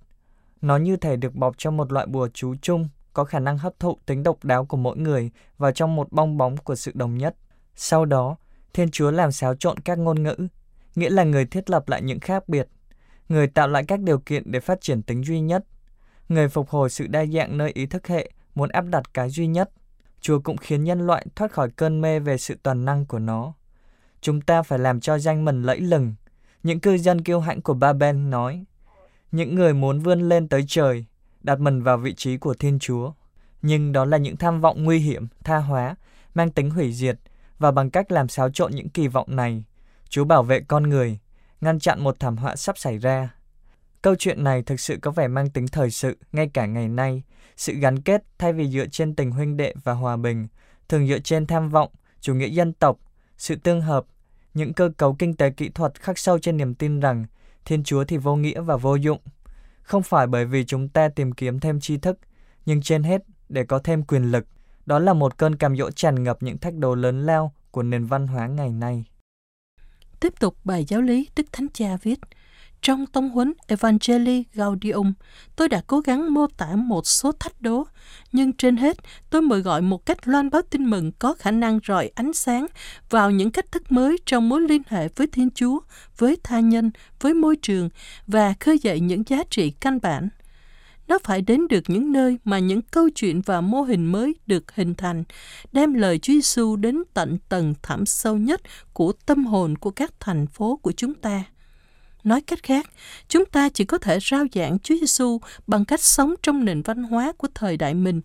nó 0.65 0.77
như 0.77 0.97
thể 0.97 1.17
được 1.17 1.35
bọc 1.35 1.59
trong 1.59 1.77
một 1.77 1.93
loại 1.93 2.07
bùa 2.07 2.29
chú 2.35 2.55
chung, 2.63 2.89
có 3.13 3.25
khả 3.25 3.39
năng 3.39 3.59
hấp 3.59 3.81
thụ 3.81 3.99
tính 4.07 4.23
độc 4.23 4.45
đáo 4.45 4.65
của 4.65 4.77
mỗi 4.77 4.97
người 4.97 5.31
vào 5.59 5.73
trong 5.73 5.97
một 5.97 6.13
bong 6.13 6.37
bóng 6.37 6.57
của 6.57 6.75
sự 6.75 6.93
đồng 6.95 7.19
nhất. 7.19 7.37
Sau 7.75 8.05
đó, 8.05 8.37
Thiên 8.73 8.91
Chúa 8.91 9.11
làm 9.11 9.33
xáo 9.33 9.55
trộn 9.55 9.79
các 9.79 9.99
ngôn 9.99 10.23
ngữ, 10.23 10.37
nghĩa 10.95 11.11
là 11.11 11.25
người 11.25 11.47
thiết 11.47 11.71
lập 11.71 11.89
lại 11.89 12.03
những 12.03 12.21
khác 12.21 12.49
biệt, 12.49 12.69
người 13.29 13.47
tạo 13.47 13.69
lại 13.69 13.85
các 13.89 14.01
điều 14.01 14.19
kiện 14.19 14.43
để 14.47 14.61
phát 14.61 14.81
triển 14.81 15.03
tính 15.03 15.25
duy 15.25 15.41
nhất, 15.41 15.65
người 16.29 16.49
phục 16.49 16.69
hồi 16.69 16.91
sự 16.91 17.07
đa 17.07 17.27
dạng 17.27 17.59
nơi 17.59 17.71
ý 17.75 17.87
thức 17.87 18.07
hệ 18.07 18.31
muốn 18.55 18.69
áp 18.69 18.85
đặt 18.87 19.15
cái 19.15 19.31
duy 19.31 19.47
nhất. 19.47 19.71
Chúa 20.21 20.41
cũng 20.41 20.57
khiến 20.57 20.85
nhân 20.85 21.07
loại 21.07 21.27
thoát 21.37 21.53
khỏi 21.53 21.71
cơn 21.71 22.01
mê 22.01 22.21
về 22.21 22.39
sự 22.39 22.57
toàn 22.63 22.85
năng 22.85 23.07
của 23.07 23.19
nó. 23.19 23.53
Chúng 24.21 24.41
ta 24.41 24.63
phải 24.63 24.79
làm 24.79 25.01
cho 25.01 25.19
danh 25.19 25.45
mình 25.45 25.63
lẫy 25.63 25.81
lừng. 25.81 26.15
Những 26.63 26.81
cư 26.81 26.99
dân 26.99 27.21
kiêu 27.21 27.41
hãnh 27.41 27.63
của 27.63 27.75
Ba 27.75 27.93
Ben 27.93 28.31
nói, 28.31 28.65
những 29.35 29.55
người 29.55 29.75
muốn 29.75 29.99
vươn 29.99 30.29
lên 30.29 30.49
tới 30.49 30.65
trời, 30.69 31.05
đặt 31.43 31.61
mình 31.61 31.83
vào 31.83 31.99
vị 31.99 32.15
trí 32.15 32.37
của 32.37 32.55
Thiên 32.55 32.79
Chúa. 32.79 33.13
Nhưng 33.63 33.93
đó 33.93 34.05
là 34.05 34.17
những 34.17 34.37
tham 34.37 34.61
vọng 34.61 34.85
nguy 34.85 34.99
hiểm, 34.99 35.27
tha 35.45 35.59
hóa, 35.59 35.97
mang 36.35 36.51
tính 36.51 36.71
hủy 36.71 36.93
diệt, 36.93 37.19
và 37.59 37.71
bằng 37.71 37.91
cách 37.91 38.13
làm 38.13 38.29
xáo 38.29 38.51
trộn 38.51 38.73
những 38.75 38.89
kỳ 38.89 39.09
vọng 39.09 39.37
này, 39.37 39.65
Chúa 40.09 40.25
bảo 40.25 40.43
vệ 40.43 40.61
con 40.61 40.83
người, 40.83 41.19
ngăn 41.61 41.79
chặn 41.79 42.05
một 42.05 42.21
thảm 42.21 42.37
họa 42.37 42.57
sắp 42.57 42.79
xảy 42.79 42.99
ra. 42.99 43.35
Câu 44.03 44.15
chuyện 44.19 44.45
này 44.45 44.63
thực 44.63 44.81
sự 44.81 44.99
có 45.03 45.11
vẻ 45.11 45.29
mang 45.29 45.51
tính 45.51 45.67
thời 45.69 45.91
sự 45.91 46.17
ngay 46.33 46.51
cả 46.55 46.67
ngày 46.67 46.89
nay, 46.89 47.23
sự 47.57 47.75
gắn 47.75 48.03
kết 48.03 48.23
thay 48.39 48.53
vì 48.53 48.67
dựa 48.67 48.87
trên 48.87 49.15
tình 49.15 49.31
huynh 49.31 49.57
đệ 49.57 49.75
và 49.85 49.93
hòa 49.93 50.17
bình, 50.17 50.47
thường 50.89 51.09
dựa 51.09 51.19
trên 51.19 51.47
tham 51.47 51.71
vọng, 51.71 51.91
chủ 52.21 52.35
nghĩa 52.35 52.49
dân 52.49 52.73
tộc, 52.73 52.99
sự 53.39 53.57
tương 53.57 53.81
hợp, 53.81 54.05
những 54.55 54.73
cơ 54.73 54.91
cấu 54.97 55.15
kinh 55.15 55.35
tế 55.35 55.51
kỹ 55.51 55.69
thuật 55.69 56.01
khắc 56.01 56.19
sâu 56.19 56.39
trên 56.39 56.57
niềm 56.57 56.75
tin 56.75 57.01
rằng 57.01 57.27
Thiên 57.65 57.85
Chúa 57.85 58.05
thì 58.05 58.17
vô 58.17 58.37
nghĩa 58.37 58.61
và 58.61 58.77
vô 58.77 58.95
dụng. 58.95 59.19
Không 59.83 60.03
phải 60.03 60.27
bởi 60.27 60.45
vì 60.45 60.65
chúng 60.65 60.89
ta 60.89 61.09
tìm 61.09 61.33
kiếm 61.33 61.61
thêm 61.61 61.81
tri 61.81 61.97
thức, 61.97 62.19
nhưng 62.67 62.83
trên 62.83 63.03
hết 63.03 63.23
để 63.49 63.65
có 63.65 63.79
thêm 63.79 64.03
quyền 64.03 64.31
lực. 64.31 64.47
Đó 64.87 64.99
là 64.99 65.13
một 65.13 65.39
cơn 65.39 65.57
cam 65.57 65.77
dỗ 65.77 65.91
tràn 65.91 66.23
ngập 66.23 66.43
những 66.43 66.59
thách 66.59 66.75
đồ 66.75 66.95
lớn 66.95 67.27
lao 67.27 67.53
của 67.71 67.83
nền 67.83 68.05
văn 68.05 68.27
hóa 68.27 68.47
ngày 68.47 68.73
nay. 68.73 69.05
Tiếp 70.21 70.33
tục 70.41 70.57
bài 70.65 70.85
giáo 70.89 71.03
lý 71.03 71.29
Đức 71.37 71.47
Thánh 71.53 71.67
Cha 71.73 71.97
viết, 72.03 72.19
trong 72.85 73.07
tông 73.07 73.29
huấn 73.29 73.53
Evangelii 73.67 74.45
Gaudium, 74.55 75.13
tôi 75.57 75.69
đã 75.69 75.83
cố 75.87 76.01
gắng 76.01 76.35
mô 76.35 76.47
tả 76.47 76.77
một 76.77 77.07
số 77.07 77.33
thách 77.33 77.61
đố, 77.63 77.85
nhưng 78.33 78.53
trên 78.53 78.77
hết 78.77 78.97
tôi 79.31 79.43
mời 79.43 79.61
gọi 79.61 79.83
một 79.83 80.07
cách 80.07 80.29
loan 80.29 80.51
báo 80.51 80.63
tin 80.63 80.91
mừng 80.91 81.13
có 81.13 81.35
khả 81.35 81.51
năng 81.51 81.79
rọi 81.89 82.11
ánh 82.15 82.33
sáng 82.33 82.67
vào 83.11 83.31
những 83.31 83.51
cách 83.51 83.73
thức 83.73 83.93
mới 83.93 84.17
trong 84.27 84.49
mối 84.49 84.61
liên 84.61 84.83
hệ 84.89 85.09
với 85.17 85.27
Thiên 85.27 85.51
Chúa, 85.51 85.81
với 86.19 86.37
tha 86.43 86.61
nhân, 86.61 86.91
với 87.21 87.35
môi 87.35 87.57
trường 87.57 87.89
và 88.27 88.55
khơi 88.61 88.79
dậy 88.79 89.01
những 89.01 89.23
giá 89.27 89.39
trị 89.51 89.71
căn 89.71 89.99
bản. 90.03 90.29
Nó 91.09 91.19
phải 91.25 91.43
đến 91.43 91.69
được 91.69 91.85
những 91.87 92.13
nơi 92.13 92.39
mà 92.45 92.59
những 92.59 92.83
câu 92.83 93.09
chuyện 93.15 93.41
và 93.43 93.61
mô 93.61 93.83
hình 93.83 94.07
mới 94.13 94.35
được 94.47 94.75
hình 94.75 94.95
thành, 94.95 95.25
đem 95.73 95.95
lời 95.95 96.19
Chúa 96.19 96.33
Giêsu 96.33 96.77
đến 96.77 97.03
tận 97.15 97.39
tầng 97.49 97.75
thẳm 97.83 98.07
sâu 98.07 98.37
nhất 98.37 98.61
của 98.93 99.13
tâm 99.27 99.45
hồn 99.45 99.79
của 99.79 99.91
các 99.91 100.13
thành 100.21 100.47
phố 100.47 100.77
của 100.83 100.93
chúng 100.93 101.15
ta. 101.15 101.45
Nói 102.25 102.41
cách 102.41 102.63
khác, 102.63 102.91
chúng 103.29 103.45
ta 103.45 103.69
chỉ 103.69 103.85
có 103.85 103.99
thể 103.99 104.19
rao 104.21 104.45
giảng 104.55 104.79
Chúa 104.79 104.95
Giêsu 105.01 105.41
bằng 105.67 105.85
cách 105.85 106.01
sống 106.01 106.35
trong 106.43 106.65
nền 106.65 106.83
văn 106.83 107.03
hóa 107.03 107.33
của 107.33 107.49
thời 107.55 107.77
đại 107.77 107.95
mình 107.95 108.21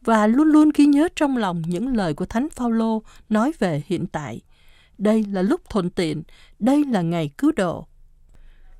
và 0.00 0.26
luôn 0.26 0.46
luôn 0.48 0.70
ghi 0.74 0.86
nhớ 0.86 1.08
trong 1.16 1.36
lòng 1.36 1.62
những 1.66 1.96
lời 1.96 2.14
của 2.14 2.26
Thánh 2.26 2.48
Phaolô 2.50 3.02
nói 3.28 3.52
về 3.58 3.82
hiện 3.86 4.06
tại. 4.06 4.40
Đây 4.98 5.24
là 5.32 5.42
lúc 5.42 5.60
thuận 5.70 5.90
tiện, 5.90 6.22
đây 6.58 6.84
là 6.84 7.02
ngày 7.02 7.30
cứu 7.38 7.52
độ. 7.56 7.86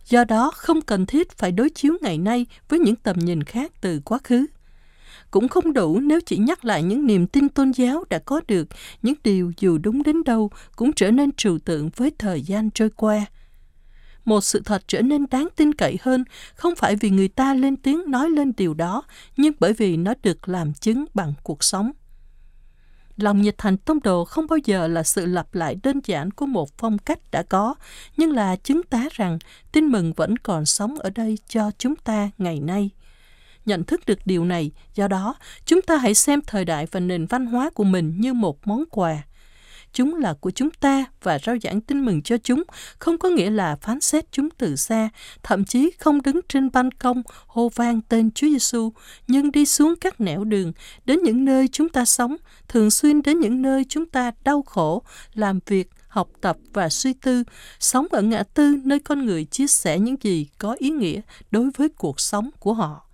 Do 0.05 0.25
đó 0.25 0.51
không 0.55 0.81
cần 0.81 1.07
thiết 1.07 1.33
phải 1.33 1.53
đối 1.53 1.71
chiếu 1.71 1.97
ngày 2.01 2.19
nay 2.19 2.47
với 2.69 2.79
những 2.79 2.97
tầm 2.97 3.19
nhìn 3.19 3.43
khác 3.43 3.73
từ 3.81 4.01
quá 4.05 4.19
khứ. 4.25 4.47
Cũng 5.31 5.49
không 5.49 5.73
đủ 5.73 6.01
nếu 6.01 6.21
chỉ 6.27 6.37
nhắc 6.37 6.65
lại 6.65 6.83
những 6.83 7.07
niềm 7.07 7.27
tin 7.27 7.49
tôn 7.49 7.71
giáo 7.71 8.05
đã 8.11 8.19
có 8.19 8.41
được, 8.49 8.69
những 9.03 9.15
điều 9.25 9.53
dù 9.59 9.79
đúng 9.79 10.03
đến 10.03 10.25
đâu 10.25 10.51
cũng 10.77 10.93
trở 10.93 11.11
nên 11.11 11.33
trừu 11.33 11.59
tượng 11.59 11.91
với 11.97 12.11
thời 12.19 12.43
gian 12.43 12.71
trôi 12.71 12.91
qua– 12.91 13.27
một 14.31 14.45
sự 14.45 14.63
thật 14.65 14.83
trở 14.89 15.03
nên 15.03 15.27
đáng 15.31 15.49
tin 15.57 15.75
cậy 15.75 15.99
hơn 16.03 16.25
không 16.55 16.75
phải 16.75 16.97
vì 16.97 17.11
người 17.11 17.29
ta 17.29 17.55
lên 17.55 17.77
tiếng 17.77 18.11
nói 18.11 18.31
lên 18.31 18.53
điều 18.57 18.75
đó, 18.75 19.03
nhưng 19.37 19.53
bởi 19.61 19.73
vì 19.73 19.97
nó 19.97 20.15
được 20.23 20.49
làm 20.49 20.73
chứng 20.73 21.05
bằng 21.15 21.35
cuộc 21.43 21.65
sống. 21.65 21.93
Lòng 23.17 23.43
nhiệt 23.43 23.55
thành 23.59 23.77
tông 23.77 24.01
đồ 24.01 24.25
không 24.25 24.47
bao 24.47 24.59
giờ 24.65 24.89
là 24.89 25.03
sự 25.03 25.27
lặp 25.27 25.55
lại 25.55 25.77
đơn 25.83 26.01
giản 26.05 26.31
của 26.31 26.47
một 26.47 26.79
phong 26.79 26.99
cách 26.99 27.19
đã 27.31 27.43
có, 27.43 27.75
nhưng 28.17 28.33
là 28.33 28.57
chứng 28.57 28.83
tá 28.83 29.05
rằng 29.11 29.39
tin 29.73 29.87
mừng 29.87 30.13
vẫn 30.13 30.37
còn 30.37 30.67
sống 30.67 30.99
ở 30.99 31.11
đây 31.11 31.39
cho 31.49 31.71
chúng 31.79 31.97
ta 31.97 32.31
ngày 32.39 32.61
nay. 32.61 32.91
Nhận 33.67 33.85
thức 33.85 34.01
được 34.07 34.19
điều 34.25 34.45
này, 34.45 34.71
do 34.95 35.09
đó, 35.09 35.35
chúng 35.65 35.83
ta 35.83 35.97
hãy 35.97 36.15
xem 36.15 36.41
thời 36.47 36.65
đại 36.65 36.87
và 36.91 37.01
nền 37.01 37.27
văn 37.27 37.47
hóa 37.47 37.71
của 37.71 37.85
mình 37.85 38.21
như 38.21 38.35
một 38.35 38.67
món 38.67 38.85
quà 38.91 39.23
chúng 39.93 40.15
là 40.15 40.35
của 40.41 40.51
chúng 40.51 40.71
ta 40.71 41.05
và 41.23 41.39
rao 41.39 41.57
giảng 41.63 41.81
tin 41.81 42.05
mừng 42.05 42.23
cho 42.23 42.37
chúng 42.39 42.63
không 42.99 43.19
có 43.19 43.29
nghĩa 43.29 43.51
là 43.51 43.77
phán 43.77 44.01
xét 44.01 44.25
chúng 44.33 44.51
từ 44.51 44.77
xa, 44.77 45.09
thậm 45.43 45.65
chí 45.65 45.91
không 45.99 46.23
đứng 46.23 46.41
trên 46.49 46.71
ban 46.73 46.91
công 46.91 47.23
hô 47.47 47.69
vang 47.69 48.01
tên 48.09 48.31
Chúa 48.31 48.47
Giêsu, 48.47 48.93
nhưng 49.27 49.53
đi 49.53 49.67
xuống 49.67 49.95
các 50.01 50.21
nẻo 50.21 50.45
đường, 50.45 50.73
đến 51.05 51.19
những 51.23 51.45
nơi 51.45 51.69
chúng 51.69 51.89
ta 51.89 52.05
sống, 52.05 52.37
thường 52.69 52.91
xuyên 52.91 53.23
đến 53.23 53.41
những 53.41 53.63
nơi 53.63 53.85
chúng 53.89 54.07
ta 54.07 54.33
đau 54.45 54.63
khổ, 54.63 55.03
làm 55.35 55.59
việc, 55.67 55.91
học 56.09 56.29
tập 56.41 56.57
và 56.73 56.89
suy 56.89 57.13
tư, 57.13 57.45
sống 57.81 58.07
ở 58.11 58.23
ngã 58.23 58.43
tư 58.43 58.81
nơi 58.85 58.99
con 58.99 59.27
người 59.27 59.45
chia 59.45 59.67
sẻ 59.67 59.99
những 59.99 60.17
gì 60.23 60.49
có 60.59 60.77
ý 60.79 60.91
nghĩa 60.91 61.21
đối 61.51 61.71
với 61.77 61.89
cuộc 61.89 62.21
sống 62.21 62.51
của 62.59 62.75
họ. 62.75 63.07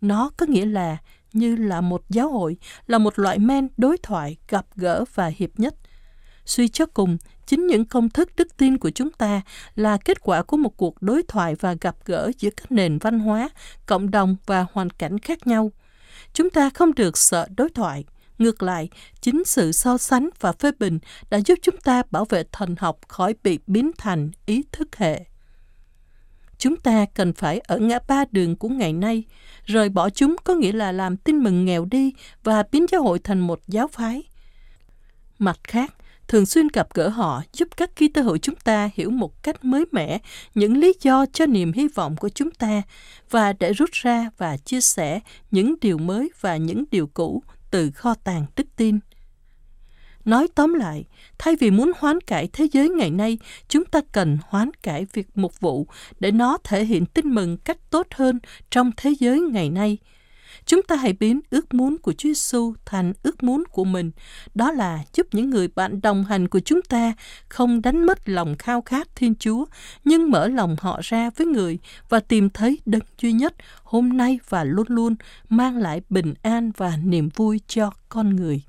Nó 0.00 0.30
có 0.36 0.46
nghĩa 0.46 0.66
là 0.66 0.96
như 1.32 1.56
là 1.56 1.80
một 1.80 2.02
giáo 2.08 2.28
hội, 2.28 2.56
là 2.86 2.98
một 2.98 3.18
loại 3.18 3.38
men 3.38 3.68
đối 3.76 3.98
thoại, 3.98 4.36
gặp 4.48 4.66
gỡ 4.76 5.04
và 5.14 5.26
hiệp 5.26 5.50
nhất. 5.58 5.74
Suy 6.46 6.68
cho 6.68 6.86
cùng, 6.86 7.16
chính 7.46 7.66
những 7.66 7.84
công 7.84 8.10
thức 8.10 8.30
đức 8.36 8.56
tin 8.56 8.78
của 8.78 8.90
chúng 8.90 9.10
ta 9.10 9.40
là 9.74 9.96
kết 10.04 10.20
quả 10.20 10.42
của 10.42 10.56
một 10.56 10.76
cuộc 10.76 11.02
đối 11.02 11.22
thoại 11.22 11.54
và 11.60 11.74
gặp 11.80 11.96
gỡ 12.04 12.30
giữa 12.38 12.50
các 12.50 12.72
nền 12.72 12.98
văn 12.98 13.18
hóa, 13.18 13.48
cộng 13.86 14.10
đồng 14.10 14.36
và 14.46 14.66
hoàn 14.72 14.90
cảnh 14.90 15.18
khác 15.18 15.46
nhau. 15.46 15.72
Chúng 16.32 16.50
ta 16.50 16.70
không 16.70 16.94
được 16.94 17.18
sợ 17.18 17.46
đối 17.56 17.68
thoại. 17.70 18.04
Ngược 18.38 18.62
lại, 18.62 18.88
chính 19.20 19.44
sự 19.44 19.72
so 19.72 19.98
sánh 19.98 20.28
và 20.40 20.52
phê 20.52 20.70
bình 20.78 20.98
đã 21.30 21.38
giúp 21.46 21.58
chúng 21.62 21.76
ta 21.76 22.02
bảo 22.10 22.24
vệ 22.24 22.44
thần 22.52 22.74
học 22.78 22.98
khỏi 23.08 23.34
bị 23.42 23.58
biến 23.66 23.90
thành 23.98 24.30
ý 24.46 24.62
thức 24.72 24.96
hệ. 24.96 25.24
Chúng 26.58 26.76
ta 26.76 27.06
cần 27.14 27.32
phải 27.32 27.58
ở 27.58 27.78
ngã 27.78 27.98
ba 28.08 28.24
đường 28.30 28.56
của 28.56 28.68
ngày 28.68 28.92
nay. 28.92 29.24
Rời 29.64 29.88
bỏ 29.88 30.10
chúng 30.10 30.36
có 30.44 30.54
nghĩa 30.54 30.72
là 30.72 30.92
làm 30.92 31.16
tin 31.16 31.38
mừng 31.38 31.64
nghèo 31.64 31.84
đi 31.84 32.12
và 32.42 32.62
biến 32.72 32.86
giáo 32.92 33.02
hội 33.02 33.18
thành 33.18 33.40
một 33.40 33.60
giáo 33.68 33.88
phái. 33.88 34.22
Mặt 35.38 35.58
khác, 35.64 35.94
thường 36.28 36.46
xuyên 36.46 36.68
gặp 36.72 36.94
gỡ 36.94 37.08
họ 37.08 37.42
giúp 37.52 37.68
các 37.76 37.96
ký 37.96 38.08
tơ 38.08 38.22
hữu 38.22 38.38
chúng 38.38 38.56
ta 38.56 38.90
hiểu 38.94 39.10
một 39.10 39.42
cách 39.42 39.64
mới 39.64 39.84
mẻ 39.92 40.18
những 40.54 40.76
lý 40.76 40.92
do 41.00 41.26
cho 41.32 41.46
niềm 41.46 41.72
hy 41.72 41.88
vọng 41.88 42.16
của 42.16 42.28
chúng 42.28 42.50
ta 42.50 42.82
và 43.30 43.52
để 43.52 43.72
rút 43.72 43.90
ra 43.92 44.30
và 44.38 44.56
chia 44.56 44.80
sẻ 44.80 45.20
những 45.50 45.74
điều 45.80 45.98
mới 45.98 46.30
và 46.40 46.56
những 46.56 46.84
điều 46.90 47.06
cũ 47.06 47.42
từ 47.70 47.90
kho 47.90 48.14
tàng 48.14 48.46
đức 48.56 48.66
tin. 48.76 48.98
Nói 50.24 50.48
tóm 50.54 50.74
lại, 50.74 51.04
thay 51.38 51.56
vì 51.60 51.70
muốn 51.70 51.92
hoán 51.98 52.20
cải 52.20 52.48
thế 52.52 52.66
giới 52.72 52.88
ngày 52.88 53.10
nay, 53.10 53.38
chúng 53.68 53.84
ta 53.84 54.00
cần 54.12 54.38
hoán 54.42 54.70
cải 54.82 55.06
việc 55.12 55.26
mục 55.34 55.60
vụ 55.60 55.86
để 56.20 56.30
nó 56.30 56.58
thể 56.64 56.84
hiện 56.84 57.06
tin 57.06 57.34
mừng 57.34 57.56
cách 57.56 57.90
tốt 57.90 58.06
hơn 58.14 58.38
trong 58.70 58.90
thế 58.96 59.14
giới 59.20 59.40
ngày 59.40 59.70
nay. 59.70 59.98
Chúng 60.74 60.82
ta 60.82 60.96
hãy 60.96 61.12
biến 61.12 61.40
ước 61.50 61.74
muốn 61.74 61.98
của 61.98 62.12
Chúa 62.12 62.28
Giêsu 62.28 62.74
thành 62.84 63.12
ước 63.22 63.42
muốn 63.42 63.64
của 63.70 63.84
mình, 63.84 64.10
đó 64.54 64.72
là 64.72 65.04
giúp 65.14 65.26
những 65.32 65.50
người 65.50 65.68
bạn 65.68 66.00
đồng 66.00 66.24
hành 66.24 66.48
của 66.48 66.60
chúng 66.60 66.82
ta 66.82 67.12
không 67.48 67.82
đánh 67.82 68.06
mất 68.06 68.28
lòng 68.28 68.54
khao 68.58 68.82
khát 68.82 69.08
Thiên 69.14 69.34
Chúa, 69.34 69.64
nhưng 70.04 70.30
mở 70.30 70.48
lòng 70.48 70.76
họ 70.80 71.00
ra 71.02 71.30
với 71.36 71.46
người 71.46 71.78
và 72.08 72.20
tìm 72.20 72.50
thấy 72.50 72.78
đấng 72.86 73.02
duy 73.18 73.32
nhất 73.32 73.54
hôm 73.82 74.16
nay 74.16 74.38
và 74.48 74.64
luôn 74.64 74.86
luôn 74.88 75.16
mang 75.48 75.76
lại 75.76 76.02
bình 76.08 76.34
an 76.42 76.70
và 76.76 76.96
niềm 76.96 77.28
vui 77.34 77.60
cho 77.66 77.90
con 78.08 78.36
người. 78.36 78.62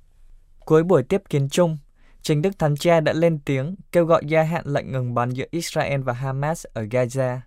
Cuối 0.59 0.83
buổi 0.83 1.03
tiếp 1.03 1.21
kiến 1.29 1.49
chung, 1.49 1.77
Chính 2.21 2.41
Đức 2.41 2.59
Thánh 2.59 2.75
Cha 2.75 2.99
đã 2.99 3.13
lên 3.13 3.39
tiếng 3.45 3.75
kêu 3.91 4.05
gọi 4.05 4.23
gia 4.27 4.43
hạn 4.43 4.63
lệnh 4.65 4.91
ngừng 4.91 5.13
bắn 5.13 5.29
giữa 5.29 5.45
Israel 5.51 6.01
và 6.01 6.13
Hamas 6.13 6.65
ở 6.73 6.83
Gaza, 6.83 7.37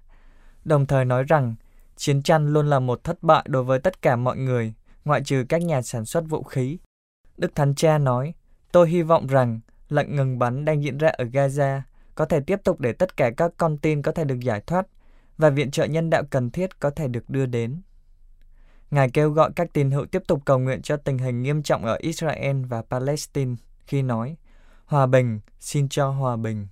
đồng 0.64 0.86
thời 0.86 1.04
nói 1.04 1.24
rằng 1.24 1.54
chiến 1.98 2.22
tranh 2.22 2.46
luôn 2.46 2.66
là 2.66 2.78
một 2.78 3.04
thất 3.04 3.22
bại 3.22 3.44
đối 3.48 3.64
với 3.64 3.78
tất 3.78 4.02
cả 4.02 4.16
mọi 4.16 4.36
người, 4.36 4.74
ngoại 5.04 5.22
trừ 5.24 5.44
các 5.48 5.62
nhà 5.62 5.82
sản 5.82 6.04
xuất 6.04 6.24
vũ 6.28 6.42
khí. 6.42 6.78
Đức 7.36 7.54
Thánh 7.54 7.74
Cha 7.74 7.98
nói, 7.98 8.34
tôi 8.72 8.88
hy 8.88 9.02
vọng 9.02 9.26
rằng 9.26 9.60
lệnh 9.88 10.16
ngừng 10.16 10.38
bắn 10.38 10.64
đang 10.64 10.82
diễn 10.84 10.98
ra 10.98 11.08
ở 11.08 11.24
Gaza 11.24 11.80
có 12.14 12.24
thể 12.24 12.40
tiếp 12.40 12.60
tục 12.64 12.80
để 12.80 12.92
tất 12.92 13.16
cả 13.16 13.30
các 13.36 13.52
con 13.56 13.78
tin 13.78 14.02
có 14.02 14.12
thể 14.12 14.24
được 14.24 14.40
giải 14.40 14.60
thoát 14.60 14.86
và 15.36 15.50
viện 15.50 15.70
trợ 15.70 15.84
nhân 15.84 16.10
đạo 16.10 16.22
cần 16.30 16.50
thiết 16.50 16.80
có 16.80 16.90
thể 16.90 17.08
được 17.08 17.30
đưa 17.30 17.46
đến. 17.46 17.82
Ngài 18.90 19.10
kêu 19.10 19.30
gọi 19.30 19.50
các 19.56 19.72
tín 19.72 19.90
hữu 19.90 20.06
tiếp 20.06 20.22
tục 20.26 20.42
cầu 20.44 20.58
nguyện 20.58 20.82
cho 20.82 20.96
tình 20.96 21.18
hình 21.18 21.42
nghiêm 21.42 21.62
trọng 21.62 21.84
ở 21.84 21.96
Israel 22.00 22.64
và 22.64 22.82
Palestine 22.82 23.54
khi 23.86 24.02
nói, 24.02 24.36
Hòa 24.84 25.06
bình, 25.06 25.40
xin 25.58 25.88
cho 25.88 26.10
hòa 26.10 26.36
bình. 26.36 26.66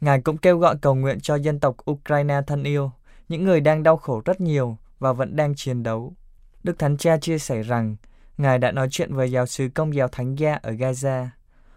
Ngài 0.00 0.20
cũng 0.20 0.36
kêu 0.36 0.58
gọi 0.58 0.76
cầu 0.80 0.94
nguyện 0.94 1.20
cho 1.20 1.36
dân 1.36 1.60
tộc 1.60 1.76
Ukraine 1.90 2.40
thân 2.46 2.62
yêu, 2.62 2.90
những 3.28 3.44
người 3.44 3.60
đang 3.60 3.82
đau 3.82 3.96
khổ 3.96 4.22
rất 4.24 4.40
nhiều 4.40 4.76
và 4.98 5.12
vẫn 5.12 5.36
đang 5.36 5.54
chiến 5.54 5.82
đấu. 5.82 6.14
Đức 6.62 6.78
Thánh 6.78 6.96
Cha 6.96 7.18
chia 7.18 7.38
sẻ 7.38 7.62
rằng, 7.62 7.96
Ngài 8.38 8.58
đã 8.58 8.72
nói 8.72 8.88
chuyện 8.90 9.14
với 9.14 9.30
giáo 9.30 9.46
sứ 9.46 9.68
công 9.74 9.94
giáo 9.94 10.08
Thánh 10.08 10.34
Gia 10.38 10.54
ở 10.54 10.72
Gaza. 10.72 11.26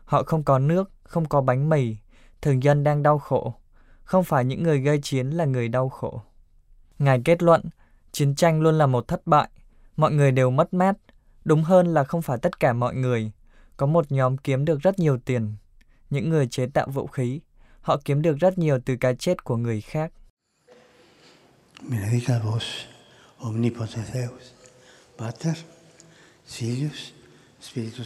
Họ 0.06 0.24
không 0.24 0.44
có 0.44 0.60
nước, 0.60 0.92
không 1.04 1.26
có 1.26 1.42
bánh 1.42 1.70
mì, 1.70 1.96
thường 2.42 2.64
dân 2.64 2.84
đang 2.84 3.04
đau 3.04 3.20
khổ. 3.20 3.54
Không 4.04 4.24
phải 4.24 4.46
những 4.46 4.64
người 4.64 4.80
gây 4.80 5.00
chiến 5.04 5.30
là 5.30 5.46
người 5.46 5.68
đau 5.68 5.90
khổ. 5.90 6.22
Ngài 7.00 7.22
kết 7.26 7.44
luận, 7.44 7.62
chiến 8.12 8.36
tranh 8.36 8.62
luôn 8.62 8.78
là 8.78 8.86
một 8.86 9.08
thất 9.08 9.28
bại. 9.28 9.50
Mọi 9.98 10.12
người 10.12 10.32
đều 10.32 10.50
mất 10.50 10.74
mát. 10.74 10.98
Đúng 11.46 11.64
hơn 11.64 11.88
là 11.88 12.04
không 12.04 12.22
phải 12.22 12.38
tất 12.38 12.60
cả 12.60 12.74
mọi 12.74 12.96
người. 12.96 13.32
Có 13.78 13.86
một 13.86 14.12
nhóm 14.12 14.38
kiếm 14.38 14.66
được 14.66 14.80
rất 14.80 15.00
nhiều 15.00 15.18
tiền. 15.26 15.56
Những 16.10 16.30
người 16.30 16.48
chế 16.48 16.68
tạo 16.74 16.88
vũ 16.88 17.08
khí. 17.08 17.42
Họ 17.82 17.98
kiếm 18.06 18.22
được 18.22 18.38
rất 18.40 18.58
nhiều 18.58 18.80
từ 18.86 18.96
cái 18.96 19.16
chết 19.16 19.44
của 19.44 19.58
người 19.58 19.82
khác. 19.82 20.12
Μιλήσατε 21.90 22.22
για 22.22 22.42
εσά, 22.56 22.62
Ομνυποντε 23.38 24.02
Θεού, 24.12 24.38
Πάτερ, 25.16 25.56
Σίλιου, 26.46 26.92
Σπίτι 27.60 27.90
του 27.90 28.06